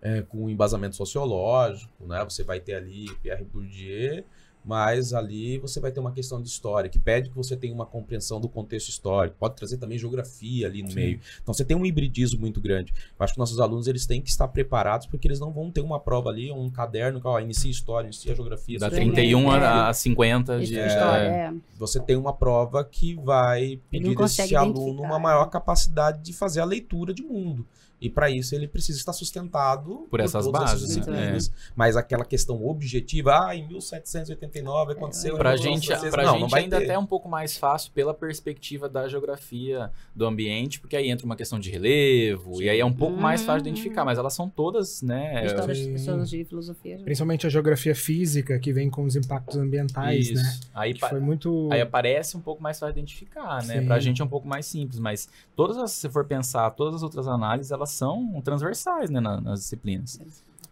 [0.00, 2.22] é, com embasamento sociológico, né?
[2.24, 4.24] Você vai ter ali Pierre Bourdieu,
[4.64, 7.86] mas ali você vai ter uma questão de história que pede que você tenha uma
[7.86, 9.36] compreensão do contexto histórico.
[9.38, 10.94] Pode trazer também geografia ali no Sim.
[10.94, 11.20] meio.
[11.42, 12.92] Então você tem um hibridismo muito grande.
[13.18, 15.80] Eu acho que nossos alunos eles têm que estar preparados porque eles não vão ter
[15.80, 18.78] uma prova ali, um caderno que ó, inicia história, inicia geografia.
[18.78, 19.58] Da isso Sim, 31 é.
[19.58, 20.78] a a 50 Isso de.
[20.78, 25.22] é história, você tem uma prova que vai pedir a esse aluno uma né?
[25.22, 27.66] maior capacidade de fazer a leitura de mundo.
[28.00, 30.86] E para isso ele precisa estar sustentado Por essas bases, né?
[30.86, 31.52] disciplinas.
[31.74, 35.34] Mas aquela questão objetiva, ah, em 1789 aconteceu.
[35.34, 36.84] a Pra Revolução gente, pra não, não gente vai ainda ter.
[36.84, 41.26] até é um pouco mais fácil pela perspectiva da geografia do ambiente, porque aí entra
[41.26, 42.62] uma questão de relevo, Sim.
[42.64, 43.74] e aí é um pouco mais fácil de Uhum.
[43.76, 45.44] identificar, mas elas são todas, né?
[45.46, 45.96] História, Sim.
[45.96, 46.98] sociologia e filosofia.
[47.04, 50.34] Principalmente a geografia física, que vem com os impactos ambientais, Isso.
[50.42, 50.60] né?
[50.74, 51.68] Aí, foi muito...
[51.72, 53.80] aí aparece um pouco mais fácil de identificar, né?
[53.80, 53.86] Sim.
[53.86, 57.02] Pra gente é um pouco mais simples, mas todas, as- se for pensar, todas as
[57.02, 60.20] outras análises, elas são transversais, né, na- nas disciplinas.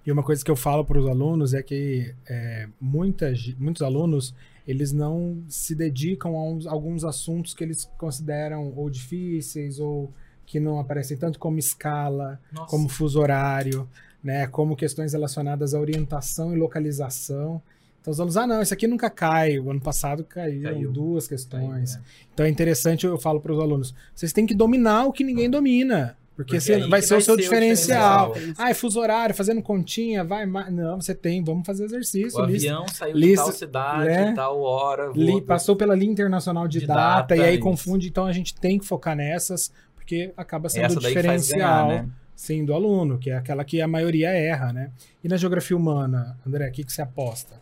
[0.06, 4.34] E uma coisa que eu falo para os alunos é que é, muitas, muitos alunos
[4.66, 10.12] eles não se dedicam a uns- alguns assuntos que eles consideram ou difíceis ou
[10.44, 12.70] que não aparecem tanto como escala, Nossa.
[12.70, 13.88] como fuso horário,
[14.22, 17.60] né, como questões relacionadas à orientação e localização.
[18.00, 19.58] Então os alunos, ah não, isso aqui nunca cai.
[19.58, 20.92] O ano passado caíram Caiu.
[20.92, 21.96] duas questões.
[21.96, 22.06] Aí, né?
[22.32, 25.50] Então é interessante, eu falo para os alunos, vocês têm que dominar o que ninguém
[25.50, 26.16] domina.
[26.36, 28.28] Porque, Porque vai ser vai o seu ser diferencial.
[28.34, 28.66] diferencial.
[28.66, 30.44] Ah, é fuso horário, fazendo continha, vai.
[30.44, 32.38] Não, você tem, vamos fazer exercício.
[32.38, 34.32] O lista- avião saiu lista- de tal cidade, né?
[34.34, 37.62] tal hora, li- passou pela linha internacional de, de data, data, e aí isso.
[37.62, 38.06] confunde.
[38.08, 42.08] Então a gente tem que focar nessas, porque acaba sendo essa o diferencial ganhar, né?
[42.34, 44.90] sim, do aluno, que é aquela que a maioria erra, né?
[45.24, 47.58] E na geografia humana, André, o que, que você aposta?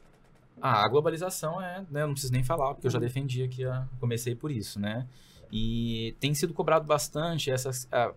[0.61, 3.85] Ah, a globalização é, né, não preciso nem falar, porque eu já defendi aqui, a,
[4.01, 5.07] comecei por isso, né?
[5.53, 8.13] E tem sido cobrado bastante essas, a-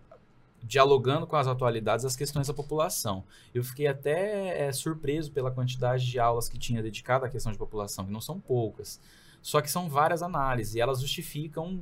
[0.62, 3.24] dialogando com as atualidades as questões da população.
[3.54, 7.58] Eu fiquei até é, surpreso pela quantidade de aulas que tinha dedicado à questão de
[7.58, 9.00] população, que não são poucas.
[9.40, 11.80] Só que são várias análises e elas justificam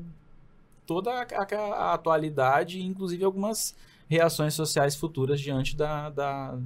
[0.87, 3.74] toda a, a- a atualidade, inclusive algumas
[4.09, 6.57] reações sociais futuras diante da, da,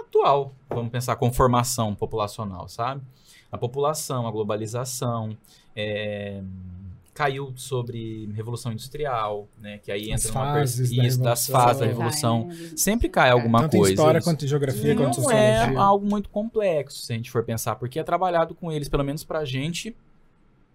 [0.00, 3.02] atual, vamos pensar, conformação populacional, sabe?
[3.52, 5.36] A população, a globalização,
[5.74, 6.42] é,
[7.20, 9.76] caiu sobre Revolução Industrial, né?
[9.78, 11.60] Que aí As entra uma fases da isso, das Revolução.
[11.60, 11.86] fases da.
[11.86, 12.48] Revolução.
[12.48, 12.70] Cai, né?
[12.76, 13.92] Sempre cai alguma Tanto coisa.
[13.92, 14.26] história isso.
[14.26, 15.80] quanto em geografia, quanto em Não é sociologia.
[15.80, 19.22] algo muito complexo, se a gente for pensar, porque é trabalhado com eles, pelo menos
[19.22, 19.94] pra gente,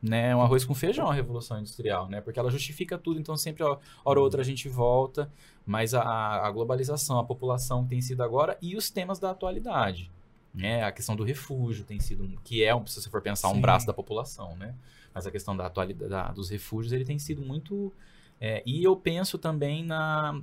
[0.02, 2.22] né, um arroz com feijão a Revolução Industrial, né?
[2.22, 5.28] Porque ela justifica tudo, então sempre, ó, hora ou outra, a gente volta,
[5.66, 6.04] mas a,
[6.46, 10.12] a globalização, a população tem sido agora, e os temas da atualidade,
[10.54, 10.84] né?
[10.84, 13.62] A questão do refúgio tem sido, que é, se você for pensar, um Sim.
[13.62, 14.76] braço da população, né?
[15.16, 17.92] Mas a questão da atualidade, da- dos refúgios, ele tem sido muito...
[18.40, 20.42] é, e eu penso também na,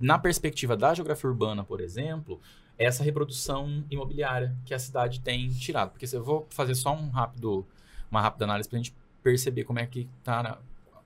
[0.00, 2.40] na perspectiva da geografia urbana, por exemplo,
[2.76, 5.90] essa reprodução imobiliária que a cidade tem tirado.
[5.92, 7.64] Porque se eu vou fazer só um rápido,
[8.10, 10.58] uma rápida análise para a gente perceber como é que está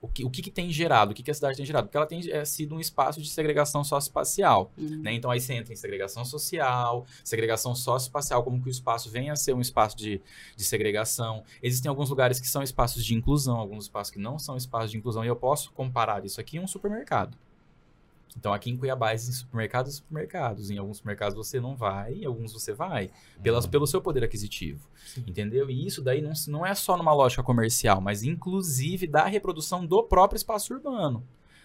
[0.03, 1.87] o que, o que, que tem gerado, o que, que a cidade tem gerado.
[1.87, 4.73] Porque ela tem é, sido um espaço de segregação socioespacial.
[4.77, 5.01] Uhum.
[5.01, 5.15] Né?
[5.15, 9.37] Então aí você entra em segregação social, segregação socioespacial, como que o espaço vem a
[9.37, 10.21] ser um espaço de,
[10.57, 11.45] de segregação.
[11.63, 14.99] Existem alguns lugares que são espaços de inclusão, alguns espaços que não são espaços de
[14.99, 17.39] inclusão, e eu posso comparar isso aqui a um supermercado.
[18.37, 20.71] Então aqui em Cuiabá existem supermercados e supermercados.
[20.71, 23.11] Em alguns supermercados você não vai, em alguns você vai.
[23.43, 24.89] Pelas, pelo seu poder aquisitivo.
[25.05, 25.25] Sim.
[25.27, 25.71] Entendeu?
[25.71, 30.03] E isso daí não, não é só numa lógica comercial, mas inclusive da reprodução do
[30.03, 31.23] próprio espaço urbano.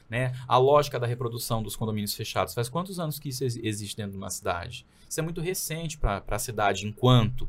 [0.09, 0.33] Né?
[0.47, 2.53] A lógica da reprodução dos condomínios fechados.
[2.53, 4.85] Faz quantos anos que isso ex- existe dentro de uma cidade?
[5.07, 7.47] Isso é muito recente para a cidade enquanto.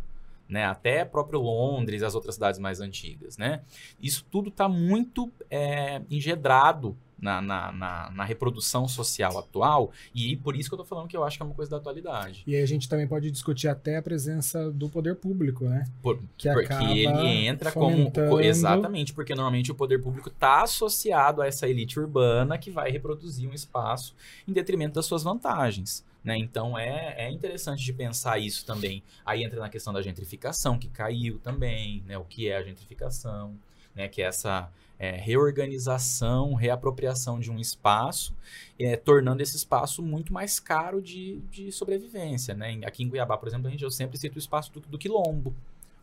[0.49, 0.65] Né?
[0.65, 3.37] Até próprio Londres, as outras cidades mais antigas.
[3.37, 3.63] Né?
[4.01, 10.55] Isso tudo está muito é, engedrado na, na, na, na reprodução social atual, e por
[10.57, 12.43] isso que eu tô falando que eu acho que é uma coisa da atualidade.
[12.47, 15.85] E aí a gente também pode discutir até a presença do poder público, né?
[16.03, 17.91] Por- Que porque ele entra como.
[17.97, 22.91] fomentando- Exatamente, porque normalmente o poder público está associado a essa elite urbana que vai
[22.91, 24.15] reproduzir um espaço
[24.47, 26.05] em detrimento das suas vantagens.
[26.25, 26.37] Né?
[26.37, 29.03] Então é, é interessante de pensar isso também.
[29.25, 32.19] Aí entra na questão da gentrificação, que caiu também, né?
[32.19, 33.55] O que é a gentrificação,
[33.95, 34.09] né?
[34.09, 34.69] Que é essa
[34.99, 38.35] é, reorganização, reapropriação de um espaço,
[38.79, 42.55] é, tornando esse espaço muito mais caro de, de sobrevivência.
[42.55, 42.81] Né?
[42.85, 45.55] Aqui em Cuiabá, por exemplo, a gente, eu sempre cito o espaço do, do quilombo.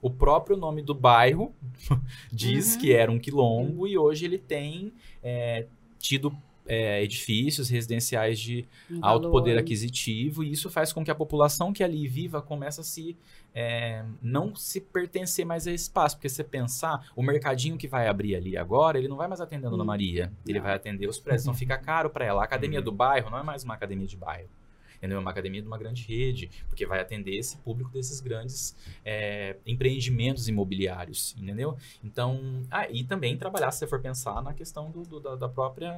[0.02, 1.54] O próprio nome do bairro
[2.32, 2.80] diz Uhum.
[2.80, 4.94] que era um quilombo e hoje ele tem
[5.24, 5.66] é,
[6.00, 6.36] tido
[6.68, 8.68] é, edifícios residenciais de
[9.02, 12.84] alto poder aquisitivo e isso faz com que a população que ali viva comece a
[12.84, 13.16] se
[13.54, 17.88] é, não se pertencer mais a esse espaço, porque se você pensar, o mercadinho que
[17.88, 20.66] vai abrir ali agora, ele não vai mais atender a Dona Hum, Maria, ele não.
[20.66, 22.42] vai atender os prédios, então fica caro para ela.
[22.42, 22.86] A academia Uhum.
[22.86, 24.50] do bairro não é mais uma academia de bairro.
[24.98, 25.18] Entendeu?
[25.18, 29.58] É uma academia de uma grande rede, porque vai atender esse público desses grandes é,
[29.66, 31.78] empreendimentos imobiliários, entendeu?
[32.04, 35.50] Então, ah, e também trabalhar, se você for pensar, na questão do, do- da, da
[35.50, 35.94] própria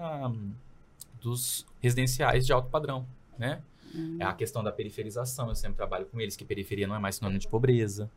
[1.22, 3.62] dos residenciais de alto padrão, né?
[3.96, 4.18] Hum.
[4.20, 7.16] É a questão da periferização, eu sempre trabalho com eles, que periferia não é mais
[7.16, 8.10] sinônimo de pobreza,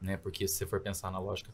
[0.00, 0.16] né?
[0.16, 1.50] Porque se você for pensar na lógica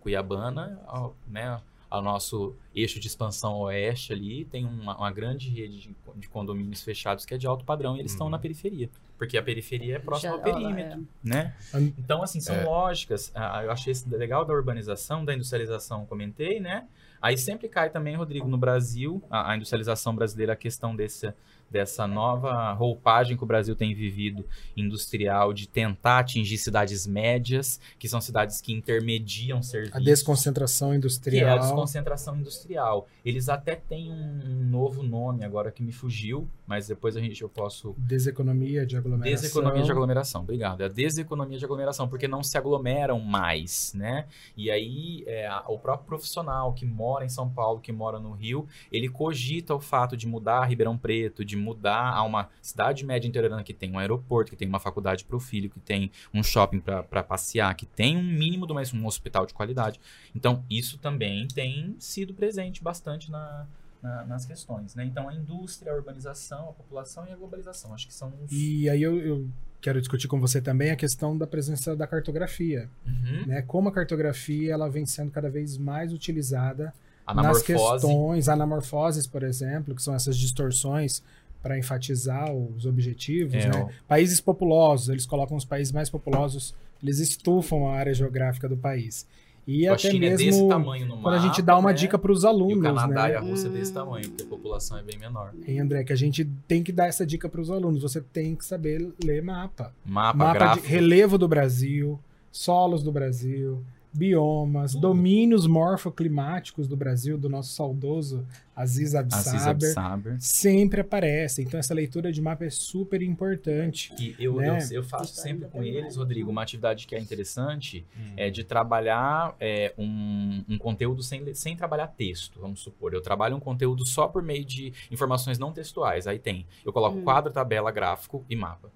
[0.00, 0.80] cuiabana,
[1.28, 1.60] né?
[1.98, 6.82] O nosso eixo de expansão oeste ali tem uma, uma grande rede de, de condomínios
[6.82, 8.30] fechados que é de alto padrão e eles estão Uhum.
[8.30, 8.88] na periferia.
[9.22, 11.04] Porque a periferia é próxima Já- ao perímetro, é.
[11.22, 11.54] né?
[11.96, 12.64] Então, assim, são É.
[12.64, 13.30] lógicas.
[13.36, 16.88] Ah, eu achei isso legal da urbanização, da industrialização, comentei, né?
[17.20, 21.32] Aí sempre cai também, Rodrigo, no Brasil, a, a industrialização brasileira, a questão desse,
[21.70, 24.44] dessa nova roupagem que o Brasil tem vivido
[24.76, 29.94] industrial, de tentar atingir cidades médias, que são cidades que intermediam serviços.
[29.94, 31.58] A desconcentração Que é a industrial.
[31.60, 33.08] desconcentração industrial.
[33.24, 37.40] Eles até têm um, um novo nome agora que me fugiu, mas depois a gente
[37.40, 39.11] eu posso Deseconomia de aglomeração.
[39.18, 40.80] Deseconomia de aglomeração, obrigado.
[40.80, 44.26] É a deseconomia de aglomeração, porque não se aglomeram mais, né?
[44.56, 48.66] E aí, é, o próprio profissional que mora em São Paulo, que mora no Rio,
[48.90, 53.28] ele cogita o fato de mudar a Ribeirão Preto, de mudar a uma cidade média
[53.28, 56.42] interiorana que tem um aeroporto, que tem uma faculdade para o filho, que tem um
[56.42, 60.00] shopping para passear, que tem um mínimo do mais um hospital de qualidade.
[60.34, 63.66] Então, isso também tem sido presente bastante na,
[64.02, 65.04] na- nas questões, né?
[65.04, 68.50] Então, a indústria, a urbanização, a população e a globalização, acho que são os...
[68.50, 69.48] E aí eu, eu
[69.80, 72.88] quero discutir com você também a questão da presença da cartografia.
[73.06, 73.46] Uhum.
[73.46, 73.62] Né?
[73.62, 76.92] Como a cartografia ela vem sendo cada vez mais utilizada
[77.34, 81.22] nas questões, anamorfoses, por exemplo, que são essas distorções
[81.62, 83.54] para enfatizar os objetivos.
[83.54, 83.88] É, né?
[84.08, 89.26] Países populosos, eles colocam os países mais populosos, eles estufam a área geográfica do país.
[89.66, 91.90] E a até China é desse mesmo tamanho no quando a gente mapa, dá uma
[91.90, 91.94] né?
[91.94, 93.38] dica para os E o alunos, Canadá e né?
[93.38, 95.52] a Rússia é desse tamanho, porque a população é bem menor.
[95.66, 98.02] Hein, André, que a gente tem que dar essa dica para os alunos.
[98.02, 99.94] Você tem que saber ler mapa.
[100.04, 100.86] Mapa, Mapa de gráfico.
[100.88, 102.18] relevo do Brasil,
[102.50, 103.82] solos do Brasil,
[104.12, 105.02] biomas, Tudo.
[105.08, 111.62] domínios morfoclimáticos do Brasil, do nosso saudoso Aziz Aziz Absaber, sempre aparece.
[111.62, 114.12] Então essa leitura de mapa é super importante.
[114.18, 114.78] E eu, Né?
[114.90, 118.32] eu, eu faço sempre com eles, Rodrigo, uma atividade que é interessante Hum.
[118.36, 123.12] é de trabalhar é, um, um conteúdo sem, sem trabalhar texto, vamos supor.
[123.12, 126.26] Eu trabalho um conteúdo só por meio de informações não textuais.
[126.26, 127.22] Aí tem, eu coloco Hum.
[127.24, 128.90] quadro, tabela, gráfico e mapa.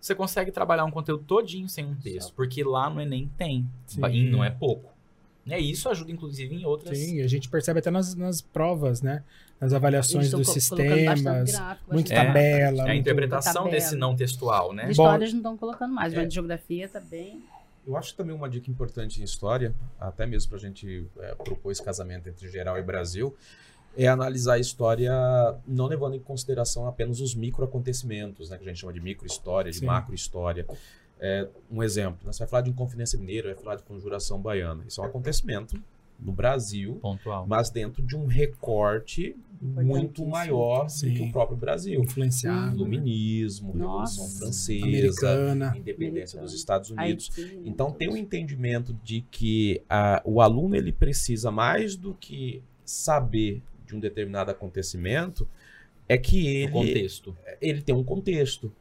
[0.00, 3.68] Você consegue trabalhar um conteúdo todinho sem um texto, porque lá no Enem tem.
[3.86, 4.00] Sim.
[4.06, 4.90] E não é pouco.
[5.48, 6.96] É, e isso ajuda, inclusive, em outras...
[6.96, 9.24] Sim, a gente percebe até nas, nas provas, né?
[9.60, 12.88] Nas avaliações dos sistemas, gráfico, muito É, tabela.
[12.88, 13.70] É a interpretação tabela.
[13.70, 14.82] desse não textual, né?
[14.82, 16.16] De Bom, história eles não estão colocando mais, é.
[16.16, 17.42] mas de geografia tá bem.
[17.86, 21.72] Eu acho também uma dica importante em história, até mesmo para a gente é, propor
[21.72, 23.34] esse casamento entre geral e Brasil,
[23.96, 25.12] é analisar a história
[25.66, 29.78] não levando em consideração apenas os microacontecimentos, né, que a gente chama de microhistória, de
[29.78, 29.86] Sim.
[29.86, 30.66] macrohistória.
[31.18, 34.84] É, um exemplo, né, você vai falar de Inconfidência Mineira, vai falar de Conjuração Baiana.
[34.86, 35.78] Isso é um acontecimento
[36.18, 37.46] no Brasil, Pontual.
[37.46, 40.28] mas dentro de um recorte muito Importantíssimo.
[40.30, 41.28] maior do que Sim.
[41.28, 42.00] o próprio Brasil.
[42.02, 44.14] influenciado, Iluminismo, Nossa.
[44.14, 45.74] Revolução Francesa, americana.
[45.76, 46.42] independência Americana.
[46.44, 47.30] dos Estados Unidos.
[47.36, 48.24] Haiti, né, Então tem um todos.
[48.24, 54.50] entendimento de que ah, o aluno ele precisa mais do que saber de um determinado
[54.50, 55.48] acontecimento,
[56.08, 57.36] é que ele, O contexto.
[57.60, 58.72] ele tem um contexto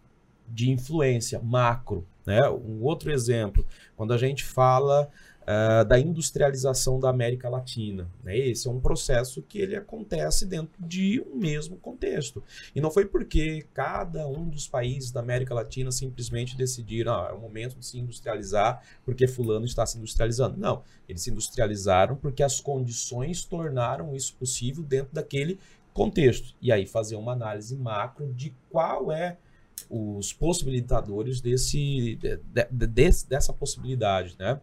[0.48, 2.08] de influência macro.
[2.26, 2.48] Né?
[2.50, 5.10] Um outro exemplo, quando a gente fala
[5.52, 8.08] ah, da industrialização da América Latina.
[8.24, 8.38] Né?
[8.38, 12.44] Esse é um processo que ele acontece dentro de um mesmo contexto.
[12.76, 17.34] E não foi porque cada um dos países da América Latina simplesmente decidiram, ah, é
[17.34, 20.56] o momento de se industrializar porque fulano está se industrializando.
[20.56, 25.60] Não, eles se industrializaram porque as condições tornaram isso possível dentro daquele
[25.96, 26.54] contexto.
[26.62, 29.36] E aí fazer uma análise macro de qual é
[29.90, 34.60] os possibilitadores desse, de- de- desse- dessa possibilidade, né?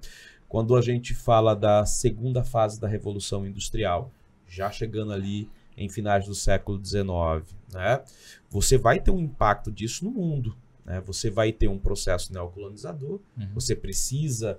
[0.49, 4.11] Quando a gente fala da segunda fase da Revolução Industrial,
[4.47, 8.03] já chegando ali em finais do século XIX, né?
[8.49, 11.01] Você vai ter um impacto disso no mundo, né?
[11.05, 13.49] Você vai ter um processo neocolonizador, Uhum.
[13.55, 14.59] você precisa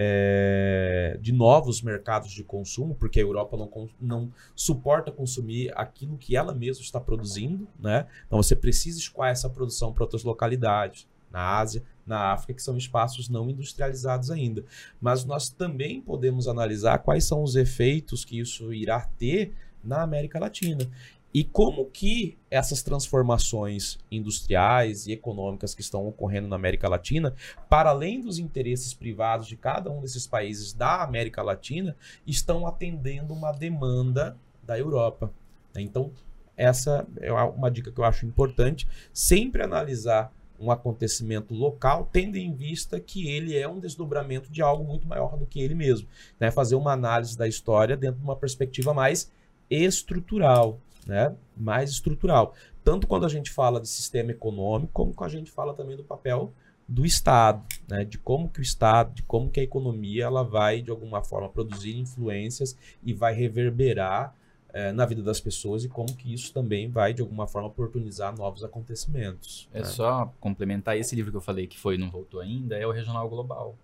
[0.00, 6.36] é, de novos mercados de consumo, porque a Europa não, não suporta consumir aquilo que
[6.36, 8.06] ela mesma está produzindo, né?
[8.26, 12.76] Então você precisa escoar essa produção para outras localidades, na Ásia, na África, que são
[12.76, 14.64] espaços não industrializados ainda.
[15.00, 19.54] Mas nós também podemos analisar quais são os efeitos que isso irá ter
[19.84, 20.88] na América Latina.
[21.32, 27.34] E como que essas transformações industriais e econômicas que estão ocorrendo na América Latina,
[27.68, 31.94] para além dos interesses privados de cada um desses países da América Latina,
[32.26, 35.30] estão atendendo uma demanda da Europa.
[35.74, 35.82] né?
[35.82, 36.10] Então,
[36.56, 42.52] essa é uma dica que eu acho importante, sempre analisar um acontecimento local, tendo em
[42.52, 46.08] vista que ele é um desdobramento de algo muito maior do que ele mesmo.
[46.38, 46.50] né?
[46.50, 49.30] Fazer uma análise da história dentro de uma perspectiva mais
[49.70, 51.34] estrutural, né?
[51.56, 52.54] mais estrutural.
[52.82, 56.04] Tanto quando a gente fala de sistema econômico, como quando a gente fala também do
[56.04, 56.52] papel
[56.88, 58.04] do Estado, né?
[58.04, 61.48] de como que o Estado, de como que a economia ela vai, de alguma forma,
[61.48, 64.34] produzir influências e vai reverberar
[64.72, 68.36] eh, na vida das pessoas e como que isso também vai, de alguma forma, oportunizar
[68.36, 69.68] novos acontecimentos.
[69.72, 69.84] É né?
[69.84, 73.28] só complementar esse livro que eu falei que foi não voltou ainda, é o Regional
[73.28, 73.76] Global.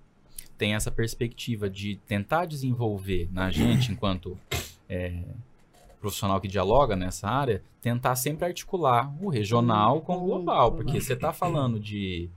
[0.58, 4.38] Tem essa perspectiva de tentar desenvolver na gente, enquanto
[4.88, 5.22] é,
[6.04, 10.72] profissional que dialoga nessa área, tentar sempre articular o regional com o global.
[10.72, 12.28] Porque você está falando de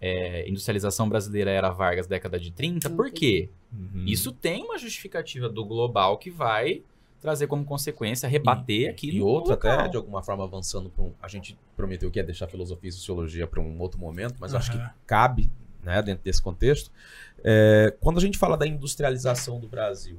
[0.00, 3.48] é, industrialização brasileira era Vargas, década de 30, por quê?
[3.72, 4.04] Uhum.
[4.04, 6.82] Isso tem uma justificativa do global que vai
[7.24, 9.16] trazer como consequência rebater aquilo.
[9.16, 11.14] E no outro até, de alguma forma, avançando para um.
[11.22, 14.58] A gente prometeu que ia deixar filosofia e sociologia para um outro momento, mas eu
[14.58, 15.50] acho que cabe,
[15.82, 16.92] né, dentro desse contexto.
[17.42, 20.18] É, quando a gente fala da industrialização do Brasil,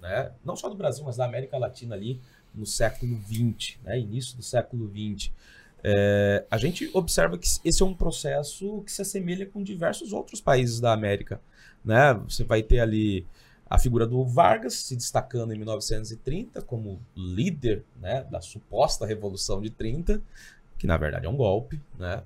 [0.00, 2.18] né, não só do Brasil, mas da América Latina ali
[2.54, 5.30] no século XX, né, início do século XX,
[5.84, 10.40] é, a gente observa que esse é um processo que se assemelha com diversos outros
[10.40, 11.42] países da América.
[11.84, 12.14] Né?
[12.26, 13.26] Você vai ter ali
[13.68, 19.70] a figura do Vargas se destacando em 1930 como líder né, da suposta Revolução de
[19.70, 20.22] 30,
[20.78, 21.80] que na verdade é um golpe.
[21.98, 22.22] Né?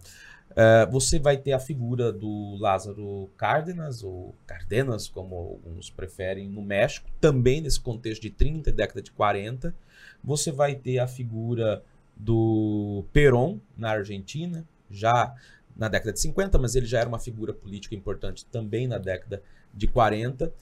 [0.55, 6.63] É, você vai ter a figura do Lázaro Cárdenas, ou Cardenas, como alguns preferem, no
[6.63, 9.75] México, também nesse contexto de 30 e década de 40.
[10.23, 11.83] Você vai ter a figura
[12.17, 15.35] do Perón na Argentina, já
[15.75, 19.43] na década de 50, mas ele já era uma figura política importante também na década
[19.73, 20.53] de 40.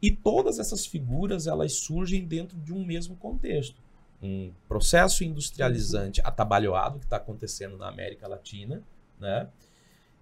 [0.00, 3.80] E todas essas figuras elas surgem dentro de um mesmo contexto.
[4.22, 8.82] Um processo industrializante atabalhoado que está acontecendo na América Latina,
[9.18, 9.48] né?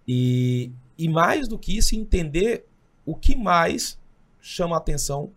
[0.06, 2.66] E, e mais do que isso, entender
[3.04, 3.98] o que mais
[4.40, 5.32] chama a atenção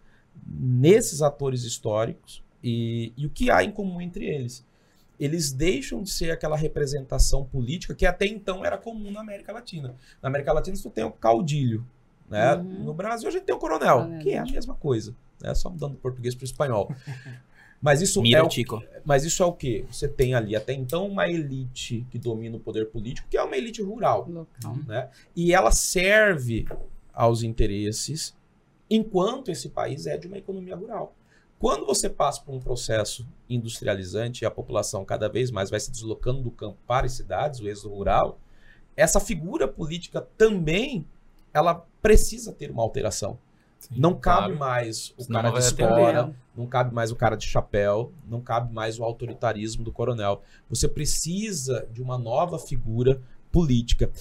[0.45, 4.65] nesses atores históricos e, e o que há em comum entre eles.
[5.19, 9.95] Eles deixam de ser aquela representação política que até então era comum na América Latina.
[10.21, 11.85] Na América Latina você tem o caudilho,
[12.29, 12.55] né?
[12.55, 12.83] Uhum.
[12.85, 14.19] No Brasil a gente tem o coronel, Coronel.
[14.21, 15.53] que é a mesma coisa, né?
[15.55, 16.93] Só mudando do português para o espanhol.
[17.81, 18.83] Mas isso Mira, é o Chico.
[19.05, 19.85] mas isso é o quê?
[19.89, 23.55] Você tem ali até então uma elite que domina o poder político, que é uma
[23.55, 24.75] elite rural, Local.
[24.85, 25.09] né?
[25.33, 26.67] E ela serve
[27.13, 28.35] aos interesses
[28.89, 31.15] enquanto esse país é de uma economia rural.
[31.57, 35.89] Quando você passa por um processo industrializante e a população cada vez mais vai se
[35.89, 38.39] deslocando do campo para as cidades, o êxodo rural,
[38.95, 41.05] essa figura política também
[41.53, 43.37] ela precisa ter uma alteração.
[43.91, 44.59] Não cabe claro.
[44.59, 48.73] mais o Senão cara de espora, não cabe mais o cara de chapéu, não cabe
[48.73, 50.41] mais o autoritarismo do coronel.
[50.69, 53.21] Você precisa de uma nova figura
[53.51, 54.11] política.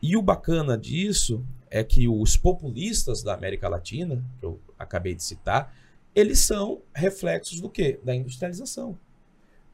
[0.00, 5.22] E o bacana disso é que os populistas da América Latina, que eu acabei de
[5.22, 5.74] citar,
[6.14, 8.00] eles são reflexos do quê?
[8.02, 8.98] Da industrialização.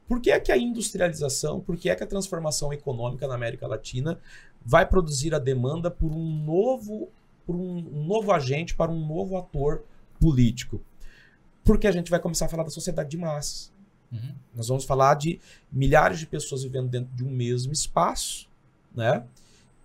[0.07, 3.67] Por que é que a industrialização, por que é que a transformação econômica na América
[3.67, 4.19] Latina
[4.67, 7.07] vai produzir a demanda por um novo,
[7.45, 9.85] por um, novo agente, para um novo ator
[10.19, 10.81] político?
[11.63, 13.71] Porque a gente vai começar a falar da sociedade de massas.
[14.11, 14.35] Uhum.
[14.53, 15.39] Nós vamos falar de
[15.71, 18.49] milhares de pessoas vivendo dentro de um mesmo espaço,
[18.93, 19.23] né?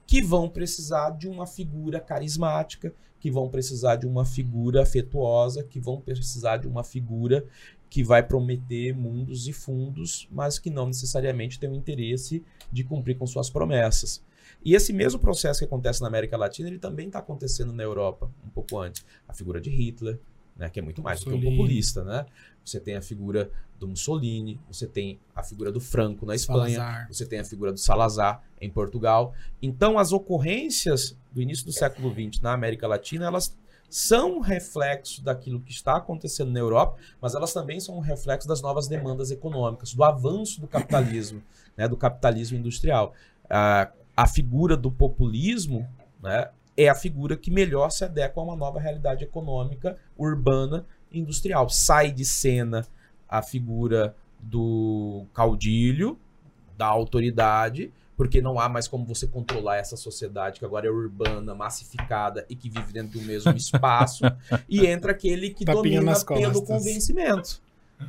[0.04, 5.78] Que vão precisar de uma figura carismática, que vão precisar de uma figura afetuosa, que
[5.78, 7.46] vão precisar de uma figura
[7.88, 13.16] que vai prometer mundos e fundos, mas que não necessariamente tem o interesse de cumprir
[13.16, 14.20] com suas promessas.
[14.64, 18.30] E esse mesmo processo que acontece na América Latina, ele também está acontecendo na Europa,
[18.44, 19.04] um pouco antes.
[19.26, 20.18] A figura de Hitler,
[20.56, 21.56] né, que é muito mais do que um Mussolini.
[21.56, 22.26] populista, né?
[22.64, 27.08] Você tem a figura do Mussolini, você tem a figura do Franco na Espanha, Salazar.
[27.08, 29.34] você tem a figura do Salazar em Portugal.
[29.60, 33.56] Então, as ocorrências do início do século XX na América Latina, elas
[33.90, 38.48] são um reflexo daquilo que está acontecendo na Europa, mas elas também são um reflexo
[38.48, 41.42] das novas demandas econômicas, do avanço do capitalismo,
[41.76, 43.12] né, do capitalismo industrial.
[43.50, 45.88] A, a figura do populismo
[46.22, 51.18] né, é a figura que melhor se adequa a uma nova realidade econômica urbana e
[51.20, 51.68] industrial.
[51.68, 52.86] Sai de cena
[53.28, 56.18] a figura do caudilho,
[56.76, 61.54] da autoridade, porque não há mais como você controlar essa sociedade que agora é urbana,
[61.54, 64.24] massificada e que vive dentro do mesmo espaço,
[64.68, 67.60] e entra aquele que Tapinha domina nas pelo convencimento,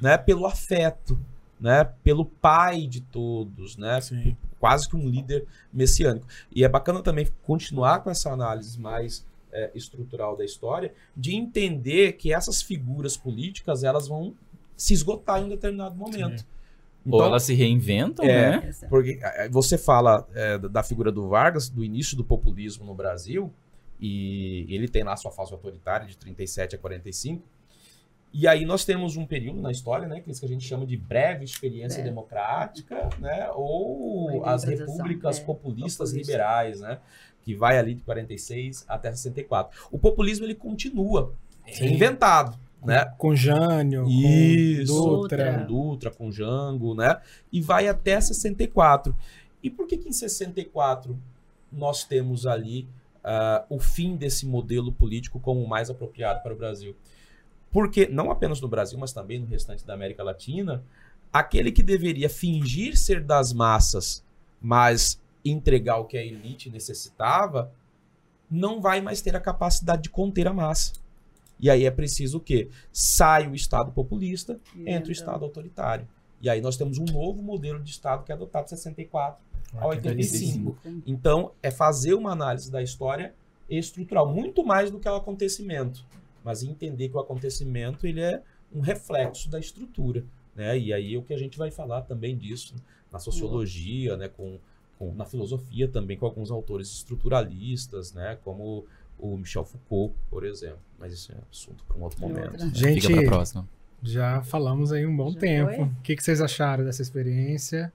[0.02, 1.20] né, pelo afeto,
[1.60, 4.36] né, pelo pai de todos, né, Sim.
[4.64, 6.26] Quase que um líder messiânico.
[6.50, 12.14] E é bacana também continuar com essa análise mais é, estrutural da história, de entender
[12.14, 14.34] que essas figuras políticas elas vão
[14.78, 16.46] se esgotar em um determinado momento.
[17.06, 18.52] Ou elas se reinventam, É.
[18.62, 18.76] né?
[18.90, 20.26] Porque eh, você fala
[20.62, 23.52] da da figura do Vargas, do início do populismo no Brasil,
[24.00, 27.44] e ele tem lá sua fase autoritária de 37 a 45.
[28.34, 30.68] E aí nós temos um período na história, né, que é isso que a gente
[30.68, 32.10] chama de breve experiência Breve.
[32.10, 36.32] democrática, né, ou as introdução, repúblicas é, populistas populista.
[36.32, 37.00] liberais, né,
[37.44, 39.88] que vai ali de 46 até 64.
[39.92, 41.34] O populismo ele continua
[41.68, 41.86] Sim.
[41.86, 43.06] reinventado, né?
[43.18, 44.94] Com Jânio, Isso.
[44.94, 45.66] com com Dutra.
[45.66, 47.22] Dutra, com Jango, né?
[47.52, 49.16] E vai até 64.
[49.62, 51.18] E por que que em 64
[51.72, 52.88] nós temos ali
[53.24, 56.96] ah, o fim desse modelo político como o mais apropriado para o Brasil?
[57.74, 60.84] Porque, não apenas no Brasil, mas também no restante da América Latina,
[61.34, 64.24] aquele que deveria fingir ser das massas,
[64.62, 67.74] mas entregar o que a elite necessitava,
[68.50, 70.94] não vai mais ter a capacidade de conter a massa.
[71.60, 72.70] E aí é preciso o quê?
[72.92, 76.08] Sai o Estado populista, entra o Estado autoritário.
[76.40, 79.44] E aí nós temos um novo modelo de Estado que é adotado de 64
[79.78, 80.78] a 85.
[81.08, 83.34] Então, é fazer uma análise da história
[83.68, 86.06] estrutural, muito mais do que o acontecimento,
[86.44, 88.42] mas entender que o acontecimento ele é
[88.74, 90.24] um reflexo da estrutura.
[90.56, 90.78] Né?
[90.78, 92.76] E aí é o que a gente vai falar também disso
[93.12, 94.28] na sociologia, né?
[94.28, 94.58] com,
[95.00, 98.38] com- na filosofia também, com alguns autores estruturalistas, né?
[98.44, 98.86] como
[99.18, 100.80] o Michel Foucault, por exemplo.
[101.00, 102.58] Mas isso é assunto para um outro momento.
[102.76, 103.68] Gente, Fica pra próxima.
[104.02, 105.72] já falamos aí um bom Já tempo.
[105.76, 105.86] foi?
[105.86, 107.92] O que, que vocês acharam dessa experiência?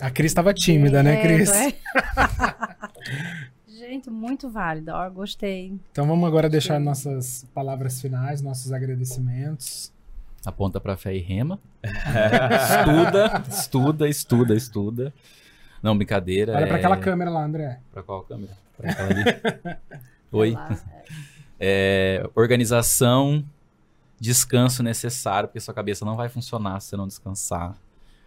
[0.00, 1.48] A Cris estava tímida, né, É, Cris?
[1.48, 1.74] não é?
[3.88, 4.90] Gente, muito válido.
[4.90, 5.78] Ó, gostei.
[5.92, 6.84] Então vamos agora deixar Sim.
[6.84, 9.92] nossas palavras finais, nossos agradecimentos.
[10.44, 11.60] Aponta pra fé e rema.
[11.84, 15.14] estuda, estuda, estuda, estuda.
[15.80, 16.56] Não, brincadeira.
[16.56, 16.66] Olha é...
[16.66, 17.78] para aquela câmera lá, André.
[17.92, 18.58] Pra qual câmera?
[18.76, 19.24] Pra aquela ali.
[20.32, 20.50] Oi.
[20.50, 20.76] Lá.
[21.60, 23.44] É, organização,
[24.18, 27.76] descanso necessário, porque sua cabeça não vai funcionar se você não descansar.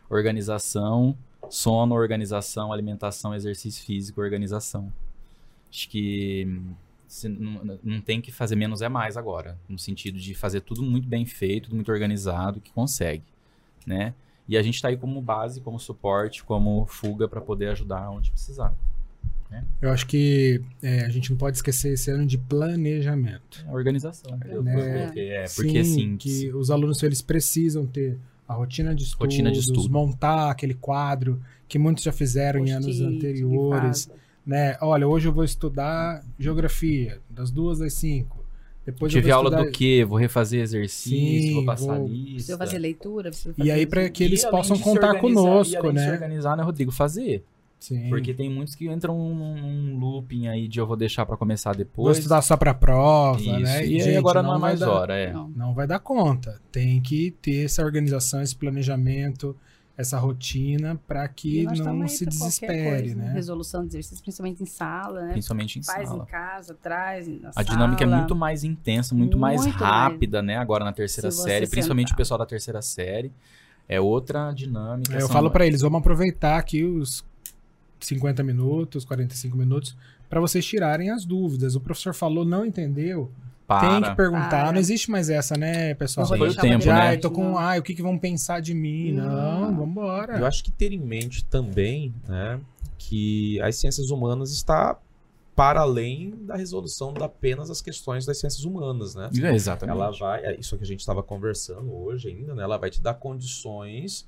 [0.10, 1.18] Organização,
[1.50, 4.90] sono, organização, alimentação, exercício físico, organização.
[5.72, 6.48] Acho que
[7.26, 11.08] não, não tem que fazer menos é mais agora, no sentido de fazer tudo muito
[11.08, 13.24] bem feito, tudo muito organizado, que consegue,
[13.86, 14.14] né?
[14.48, 18.32] E a gente está aí como base, como suporte, como fuga para poder ajudar onde
[18.32, 18.74] precisar.
[19.82, 23.66] Eu acho que é, a gente não pode esquecer esse ano de planejamento.
[23.68, 24.38] É organização.
[24.46, 25.12] Eu Né?
[25.16, 28.18] é, porque Sim, assim, que os alunos eles precisam ter
[28.48, 29.90] a rotina de estudos, Rotina de estudo.
[29.90, 34.10] montar aquele quadro que muitos já fizeram em anos anteriores.
[34.50, 34.76] Né?
[34.82, 38.40] Olha, hoje eu vou estudar geografia das duas às cinco.
[38.86, 39.66] Depois Tive eu vou aula estudar...
[39.70, 40.04] do quê?
[40.08, 41.20] Vou refazer exercício,
[41.50, 42.58] Sim, vou passar vou- lista.
[42.58, 46.00] Fazer leitura, precisa E fazer aí para que eles E possam contar e conosco, de
[46.00, 46.12] se né?
[46.12, 46.92] organizar, né, Rodrigo?
[46.92, 47.44] Fazer.
[47.80, 48.10] Sim.
[48.10, 51.78] Porque tem muitos que entram num, looping aí de eu vou deixar pra começar Vou
[51.78, 52.18] depois.
[52.18, 53.52] estudar só para prova, Isso.
[53.52, 53.86] né?
[53.86, 55.32] E aí gente, agora não, é vai mais dar- hora, é.
[55.32, 55.48] Não.
[55.50, 56.60] Não vai dar conta.
[56.72, 59.56] Tem que ter essa organização, esse planejamento,
[60.00, 63.34] essa rotina para que não se desespere, coisa, né?
[63.34, 65.32] Resolução de exercício, principalmente em sala, né?
[65.34, 66.24] Principalmente em Faz sala.
[66.24, 68.18] em casa, traz na A dinâmica é sala.
[68.18, 70.56] muito mais intensa, muito, mais Muito rápida, né?
[70.56, 72.16] Agora na terceira Se série, principalmente sentar.
[72.16, 73.32] o pessoal da terceira série.
[73.90, 75.14] É outra dinâmica.
[75.16, 77.26] Eu são- falo para eles, vamos aproveitar aqui os
[78.00, 79.98] 50 minutos, 45 minutos,
[80.30, 81.76] para vocês tirarem as dúvidas.
[81.76, 83.30] O professor falou, não entendeu,
[83.70, 83.88] para.
[83.88, 84.50] Tem que perguntar.
[84.50, 84.72] Para.
[84.72, 86.26] Não existe mais essa, né, pessoal?
[86.26, 87.16] Foi o tempo, pra né?
[87.16, 87.52] Eu tô com.
[87.52, 87.58] não.
[87.60, 89.14] Ah, o que, que vão pensar de mim?
[89.14, 90.40] Não, vambora.
[90.40, 92.60] Eu acho que ter em mente também, né,
[92.98, 94.98] que as ciências humanas está
[95.56, 99.30] para além da resolução de apenas as questões das ciências humanas, né?
[99.44, 99.96] É, exatamente.
[99.96, 102.64] Ela vai, é isso que a gente estava conversando hoje ainda, né?
[102.64, 104.26] Ela vai te dar condições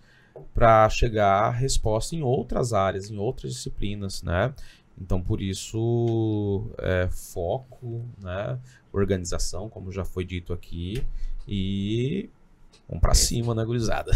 [0.53, 4.53] para chegar à resposta em outras áreas, em outras disciplinas, né?
[5.01, 8.59] Então, por isso, é, foco, né?
[8.93, 11.03] Organização, como já foi dito aqui,
[11.47, 12.29] e
[12.87, 14.11] vamos para cima, né, gurizada?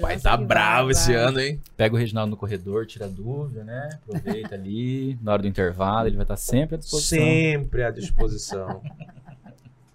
[0.00, 1.22] Vai estar que bravo vai, esse vai.
[1.22, 1.60] ano, hein?
[1.76, 3.88] Pega o Reginaldo no corredor, tira dúvida, né?
[3.94, 7.18] Aproveita ali, na hora do intervalo, ele vai estar sempre à disposição.
[7.18, 8.80] Sempre à disposição.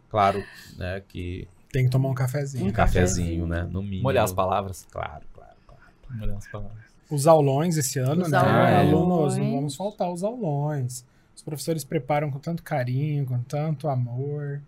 [0.10, 0.44] claro,
[0.78, 2.66] né, que Tem que tomar um cafezinho.
[2.68, 4.04] um cafezinho, né, no mínimo.
[4.04, 4.86] Molhar as palavras.
[4.92, 5.82] Claro, claro, claro.
[6.10, 6.87] Molhar as palavras.
[7.10, 8.38] Os aulões esse ano, Os né?
[8.38, 8.94] aulões.
[8.94, 11.06] Alunos, não vamos faltar os aulões.
[11.36, 14.62] Os professores preparam com tanto carinho, com tanto amor.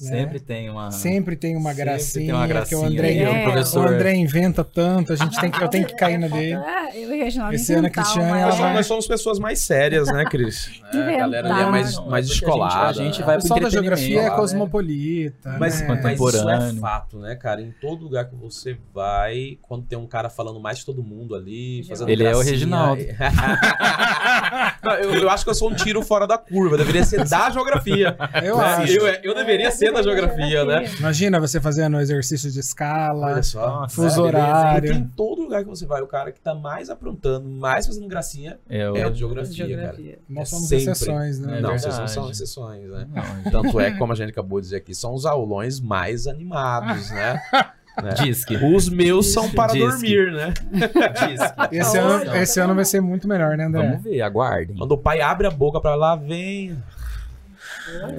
[0.00, 0.10] Né?
[0.10, 0.90] Sempre tem uma.
[0.90, 2.80] Sempre tem uma gracinha, tem uma que gracinha.
[2.80, 3.82] o André, É, o o.
[3.88, 6.54] André inventa tanto, a gente tem que, eu tenho que cair na dele.
[6.54, 9.58] Ah, eu e o Reginaldo Esse ano a Cristiane, ela vai- nós somos pessoas mais
[9.60, 10.70] sérias, né, Cris?
[10.92, 12.88] É, a galera ali é mais, mais descolada.
[12.88, 14.36] A gente, a gente O vai pro pessoal da geografia é né?
[14.36, 15.56] cosmopolita.
[15.58, 15.60] Mas, né?
[15.60, 16.80] mas isso é Contemporâneo.
[16.80, 17.60] fato, né, cara?
[17.62, 21.34] Em todo lugar que você vai, quando tem um cara falando mais que todo mundo
[21.36, 23.02] ali, fazendo Ele é o gracinha, Reginaldo.
[24.82, 26.76] Não, eu, eu acho que eu sou um tiro fora da curva.
[26.76, 28.16] Deveria ser da geografia.
[28.42, 28.64] Eu né?
[28.64, 28.92] acho.
[28.92, 30.84] eu, eu deveria ser da geografia, né?
[30.98, 33.26] Imagina você fazendo exercício de escala.
[33.32, 33.86] Olha só.
[33.88, 34.88] Fuso né, horário.
[34.88, 38.08] Porque em todo lugar que você vai, o cara que tá mais aprontando, mais fazendo
[38.08, 38.96] gracinha, É o...
[38.96, 39.68] é o de geografia, cara.
[39.68, 40.18] Geografia.
[40.28, 40.84] Nós É somos sempre.
[40.90, 41.58] exceções, né?
[41.58, 41.82] É não, verdade.
[41.82, 43.06] vocês não são exceções, né?
[43.44, 46.26] Não, Tanto é que, como a gente acabou de dizer aqui, são os aulões mais
[46.26, 47.40] animados, né?
[48.02, 48.10] né?
[48.22, 48.56] Diz que.
[48.56, 50.54] Os meus são para Diz que- dormir, né?
[50.72, 51.76] Diz que.
[51.76, 53.86] Esse, ano, esse ano vai ser muito melhor, né, André?
[53.88, 54.76] Vamos ver, aguardem.
[54.76, 56.76] Quando o pai abre a boca pra lá, vem.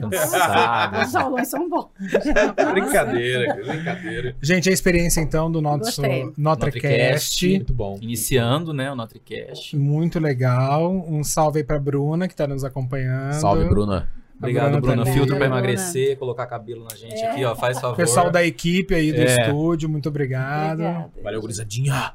[0.02, 1.02] Cansado.
[1.08, 1.88] Os aulões são bons.
[2.74, 4.36] brincadeira, cara, brincadeira.
[4.42, 6.02] Gente, a experiência então do nosso.
[6.38, 7.48] NotreCast.
[7.50, 7.98] Muito bom.
[8.02, 9.76] Iniciando, né, o NutriCast.
[9.78, 10.92] Muito legal.
[10.92, 13.34] Um salve aí pra Bruna, que tá nos acompanhando.
[13.34, 14.10] Salve, Bruna.
[14.38, 15.06] Obrigado, Bruna.
[15.06, 17.56] Filtro pra Obrigada, emagrecer, colocar cabelo na gente aqui, ó.
[17.56, 17.96] Faz favor.
[17.96, 19.26] Pessoal da equipe aí do É.
[19.26, 20.82] estúdio, muito obrigado.
[20.82, 21.12] Obrigada.
[21.24, 22.14] Valeu, gurizadinha.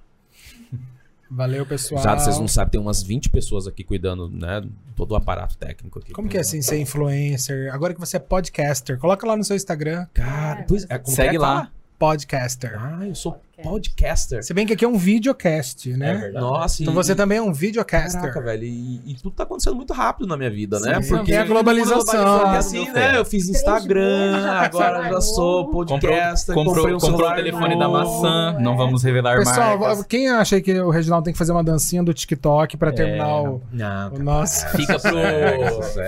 [1.31, 2.01] Valeu, pessoal.
[2.01, 4.63] Exato, vocês não sabem, tem umas 20 pessoas aqui cuidando, né?
[4.95, 6.13] Todo o aparato técnico aqui.
[6.13, 7.73] Como que é assim ser influencer?
[7.75, 11.39] Agora que você é podcaster, coloca lá no seu Instagram, Cara, pois é, Segue é
[11.39, 11.71] lá.
[11.99, 12.77] podcaster.
[12.81, 14.43] Ah, eu sou podcaster.
[14.45, 16.15] Se bem que aqui é um videocast, É né?
[16.15, 16.45] verdade.
[16.45, 18.21] Nossa, então e- você também é um videocaster.
[18.21, 21.01] Caraca, velho, e, e tudo tá acontecendo muito rápido na minha vida, né?
[21.03, 22.41] Sim, porque é a globalização.
[22.41, 23.17] Porque assim, né?
[23.17, 27.79] Eu fiz Instagram, tá agora já sou Comprou, podcaster, comprou, comprei um comprou o telefone
[27.79, 28.23] da novo.
[28.23, 28.59] maçã.
[28.61, 30.05] Não vamos revelar Pessoal, marcas.
[30.07, 33.63] quem acha que o Reginaldo tem que fazer uma dancinha do TikTok pra terminar o,
[33.73, 34.67] Não, o nosso.
[34.71, 35.11] Fica pro,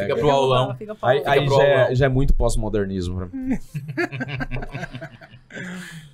[0.01, 0.74] fica pro aulão.
[0.76, 1.30] Fica pro Aí, aulão.
[1.32, 3.28] aí já, é, já é muito pós-modernismo.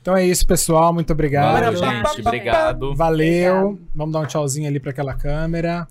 [0.01, 0.93] Então é isso, pessoal.
[0.93, 1.53] Muito obrigado.
[1.55, 2.21] Valeu, gente.
[2.21, 2.95] Obrigado.
[2.95, 3.79] Valeu.
[3.95, 5.89] Vamos dar um tchauzinho ali pra aquela câmera.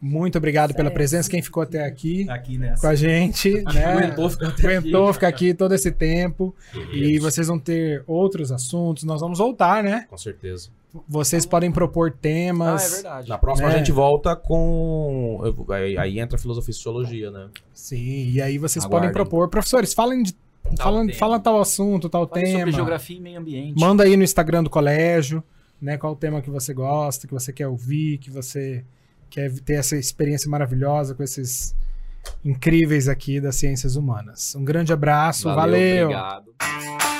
[0.00, 0.94] Muito obrigado pela Certo.
[0.94, 1.30] presença.
[1.30, 2.88] Quem ficou até aqui Aqui com nessa.
[2.90, 3.84] a gente, né?
[3.86, 5.12] Aguentou ficar até Aguentou aqui.
[5.14, 6.54] ficar aqui todo esse tempo.
[6.92, 9.04] E vocês vão ter outros assuntos.
[9.04, 10.04] Nós vamos voltar, né?
[10.10, 10.68] Com certeza.
[11.08, 12.92] Vocês podem propor Ah, é temas.
[12.96, 13.28] verdade.
[13.30, 13.74] Na próxima É.
[13.74, 15.40] a gente volta com.
[15.98, 17.48] aí entra a filosofia e sociologia, né?
[17.72, 19.08] Sim, e aí vocês Aguardem.
[19.10, 19.48] podem propor.
[19.48, 20.36] Professores, falem de.
[20.76, 21.18] Tal Falam, tema.
[21.18, 22.58] fala tal assunto, tal Fale tema.
[22.58, 23.78] sobre geografia e meio ambiente.
[23.78, 25.42] Manda aí no Instagram do colégio,
[25.80, 25.96] né?
[25.96, 28.84] Qual o tema que você gosta, que você quer ouvir, que você
[29.30, 31.74] quer ter essa experiência maravilhosa com esses
[32.44, 34.54] incríveis aqui das ciências humanas.
[34.54, 36.06] Um grande abraço, valeu.
[36.06, 37.13] Obrigado.